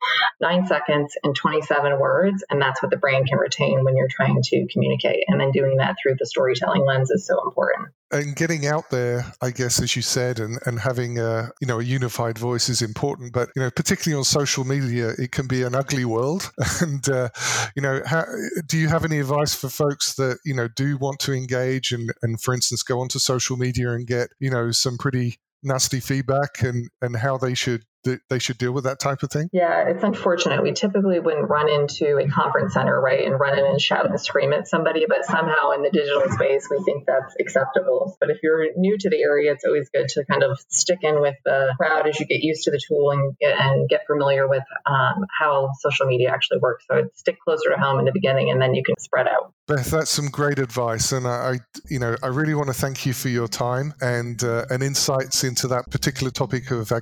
nine 0.41 0.67
seconds, 0.67 1.17
and 1.23 1.35
27 1.35 1.99
words. 1.99 2.45
And 2.51 2.61
that's 2.61 2.83
what 2.83 2.91
the 2.91 2.97
brain 2.99 3.27
can 3.27 3.39
retain 3.39 3.85
when 3.85 3.97
you're 3.97 4.09
trying 4.09 4.43
to 4.43 4.67
communicate. 4.73 5.25
And 5.29 5.41
then 5.41 5.51
doing 5.51 5.79
that 5.79 5.97
through 6.03 6.17
the 6.19 6.27
storytelling 6.27 6.85
lens 6.85 7.11
is 7.11 7.27
so 7.27 7.43
important 7.45 7.89
and 8.11 8.35
getting 8.35 8.67
out 8.67 8.91
there, 8.91 9.33
I 9.43 9.51
guess, 9.51 9.83
as 9.83 9.95
you 9.95 10.03
said, 10.03 10.41
and, 10.41 10.59
and 10.65 10.81
having 10.81 11.19
a 11.19 11.51
you 11.61 11.67
know 11.67 11.81
a 11.81 11.85
unified 11.85 12.39
voice 12.39 12.69
is 12.69 12.83
important. 12.83 13.33
But 13.33 13.51
you 13.55 13.63
know, 13.63 13.71
particularly 13.71 14.19
on 14.19 14.25
social 14.25 14.65
media, 14.65 15.11
it 15.19 15.33
can 15.33 15.47
be 15.47 15.63
an 15.63 15.75
ugly 15.75 16.05
world. 16.05 16.51
And 16.81 17.09
uh, 17.09 17.29
you 17.75 17.83
know, 17.83 18.03
how, 18.07 18.25
do 18.67 18.79
you 18.79 18.89
have 18.89 19.05
any 19.05 19.19
advice 19.19 19.55
for 19.55 19.69
folks 19.69 20.15
that 20.15 20.39
you 20.45 20.55
know 20.55 20.69
do 20.69 20.97
want 20.97 21.19
to 21.21 21.33
engage 21.33 21.93
and 21.93 22.13
and 22.23 22.41
for 22.41 22.55
instance 22.55 22.83
go 22.83 23.01
onto 23.01 23.19
social 23.19 23.57
media 23.57 23.91
and 23.91 24.07
get 24.07 24.29
you 24.39 24.51
know 24.51 24.71
some 24.71 24.97
pretty 24.97 25.39
nasty 25.63 25.99
feedback 26.01 26.63
and 26.63 26.89
and 27.03 27.17
how 27.17 27.37
they 27.37 27.55
should 27.55 27.85
they 28.05 28.39
should 28.39 28.59
deal 28.59 28.73
with 28.73 28.85
that 28.85 28.99
type 28.99 29.23
of 29.23 29.31
thing? 29.31 29.49
Yeah, 29.53 29.89
it's 29.89 30.03
unfortunate. 30.03 30.63
We 30.63 30.73
typically 30.73 31.21
wouldn't 31.21 31.49
run 31.49 31.69
into 31.69 32.19
a 32.19 32.29
conference 32.29 32.75
center, 32.75 33.01
right, 33.01 33.25
and 33.25 33.39
run 33.39 33.59
in 33.59 33.65
and 33.65 33.81
shout 33.81 34.07
and 34.07 34.21
scream 34.21 34.53
at 34.53 34.69
somebody, 34.69 35.07
but 35.09 35.25
somehow 35.25 35.73
in 35.73 35.83
the 35.83 35.91
digital 35.91 36.23
space, 36.31 36.69
we 36.71 36.83
think 36.85 37.05
that's 37.07 37.35
acceptable. 37.41 38.17
But 38.21 38.31
if 38.31 38.39
you're 38.43 38.67
new 38.77 38.97
to 38.99 39.11
the 39.11 39.23
area, 39.23 39.53
it's 39.53 39.65
always 39.65 39.89
good 39.91 40.09
to 40.09 40.25
kind 40.25 40.43
of 40.43 40.59
stick 40.69 41.01
in 41.03 41.21
with 41.21 41.37
the 41.45 41.75
crowd 41.77 42.09
as 42.09 42.19
you 42.21 42.27
get 42.27 42.43
used 42.43 42.65
to 42.65 42.71
the 42.71 42.81
tool 42.89 43.11
and 43.11 43.37
get, 43.39 43.59
and 43.59 43.89
get 43.89 44.07
familiar 44.07 44.49
with 44.49 44.65
um, 44.87 45.25
how 45.39 45.71
social 45.81 46.07
media 46.07 46.31
actually 46.31 46.59
works. 46.59 46.85
So 46.91 47.09
stick 47.15 47.39
closer 47.45 47.71
to 47.71 47.81
home 47.81 47.99
in 47.99 48.05
the 48.05 48.13
beginning, 48.13 48.51
and 48.51 48.61
then 48.61 48.75
you 48.75 48.83
can 48.85 48.99
spread 48.99 49.27
out. 49.29 49.53
Beth, 49.67 49.91
that's 49.91 50.11
some 50.11 50.29
great 50.29 50.59
advice, 50.59 51.13
and 51.13 51.27
I, 51.27 51.59
you 51.91 51.99
know, 51.99 52.17
I 52.23 52.29
really 52.29 52.55
want 52.55 52.69
to 52.69 52.73
thank 52.73 53.05
you 53.05 53.13
for 53.13 53.29
your 53.29 53.49
time 53.49 53.93
and 54.01 54.43
uh, 54.43 54.65
and 54.71 54.83
insights 54.83 55.45
into 55.45 55.69
that 55.69 55.91
particular 55.91 56.31
topic 56.31 56.71
of 56.71 56.91
uh, 56.91 57.01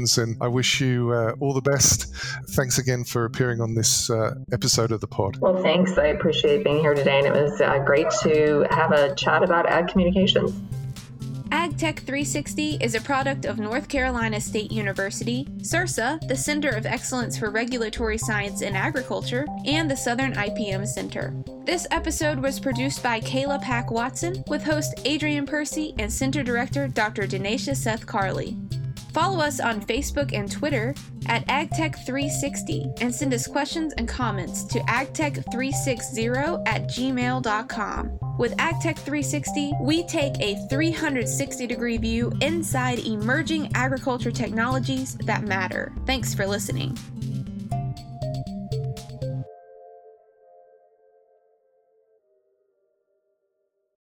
communications. 0.00 0.18
And 0.18 0.36
I 0.42 0.48
wish 0.48 0.80
you 0.80 1.10
uh, 1.10 1.34
all 1.40 1.52
the 1.52 1.60
best. 1.60 2.14
Thanks 2.50 2.78
again 2.78 3.04
for 3.04 3.24
appearing 3.24 3.60
on 3.60 3.74
this 3.74 4.10
uh, 4.10 4.34
episode 4.52 4.92
of 4.92 5.00
the 5.00 5.06
pod. 5.06 5.38
Well, 5.38 5.62
thanks. 5.62 5.96
I 5.98 6.06
appreciate 6.06 6.64
being 6.64 6.80
here 6.80 6.94
today, 6.94 7.18
and 7.18 7.26
it 7.26 7.32
was 7.32 7.60
uh, 7.60 7.78
great 7.84 8.10
to 8.22 8.66
have 8.70 8.92
a 8.92 9.14
chat 9.14 9.42
about 9.42 9.66
ag 9.66 9.88
communications. 9.88 10.52
AgTech 11.50 11.98
360 12.06 12.76
is 12.80 12.94
a 12.94 13.00
product 13.00 13.44
of 13.44 13.58
North 13.58 13.88
Carolina 13.88 14.40
State 14.40 14.70
University, 14.70 15.48
CERSA, 15.58 16.28
the 16.28 16.36
Center 16.36 16.68
of 16.68 16.86
Excellence 16.86 17.36
for 17.36 17.50
Regulatory 17.50 18.18
Science 18.18 18.62
in 18.62 18.76
Agriculture, 18.76 19.44
and 19.66 19.90
the 19.90 19.96
Southern 19.96 20.32
IPM 20.34 20.86
Center. 20.86 21.34
This 21.64 21.88
episode 21.90 22.38
was 22.38 22.60
produced 22.60 23.02
by 23.02 23.20
Kayla 23.20 23.60
Pack 23.60 23.90
Watson 23.90 24.44
with 24.46 24.62
host 24.62 25.00
Adrian 25.04 25.44
Percy 25.44 25.92
and 25.98 26.12
Center 26.12 26.44
Director 26.44 26.86
Dr. 26.86 27.22
Danesha 27.22 27.74
Seth 27.74 28.06
Carley. 28.06 28.56
Follow 29.12 29.40
us 29.40 29.60
on 29.60 29.80
Facebook 29.80 30.32
and 30.32 30.50
Twitter 30.50 30.94
at 31.26 31.46
AgTech360 31.48 33.00
and 33.00 33.14
send 33.14 33.34
us 33.34 33.46
questions 33.46 33.92
and 33.94 34.08
comments 34.08 34.64
to 34.64 34.78
agtech360 34.80 36.62
at 36.66 36.88
gmail.com. 36.88 38.18
With 38.38 38.56
AgTech360, 38.56 39.80
we 39.82 40.06
take 40.06 40.38
a 40.40 40.54
360 40.68 41.66
degree 41.66 41.98
view 41.98 42.32
inside 42.40 43.00
emerging 43.00 43.70
agriculture 43.74 44.30
technologies 44.30 45.16
that 45.26 45.44
matter. 45.44 45.92
Thanks 46.06 46.34
for 46.34 46.46
listening. 46.46 46.96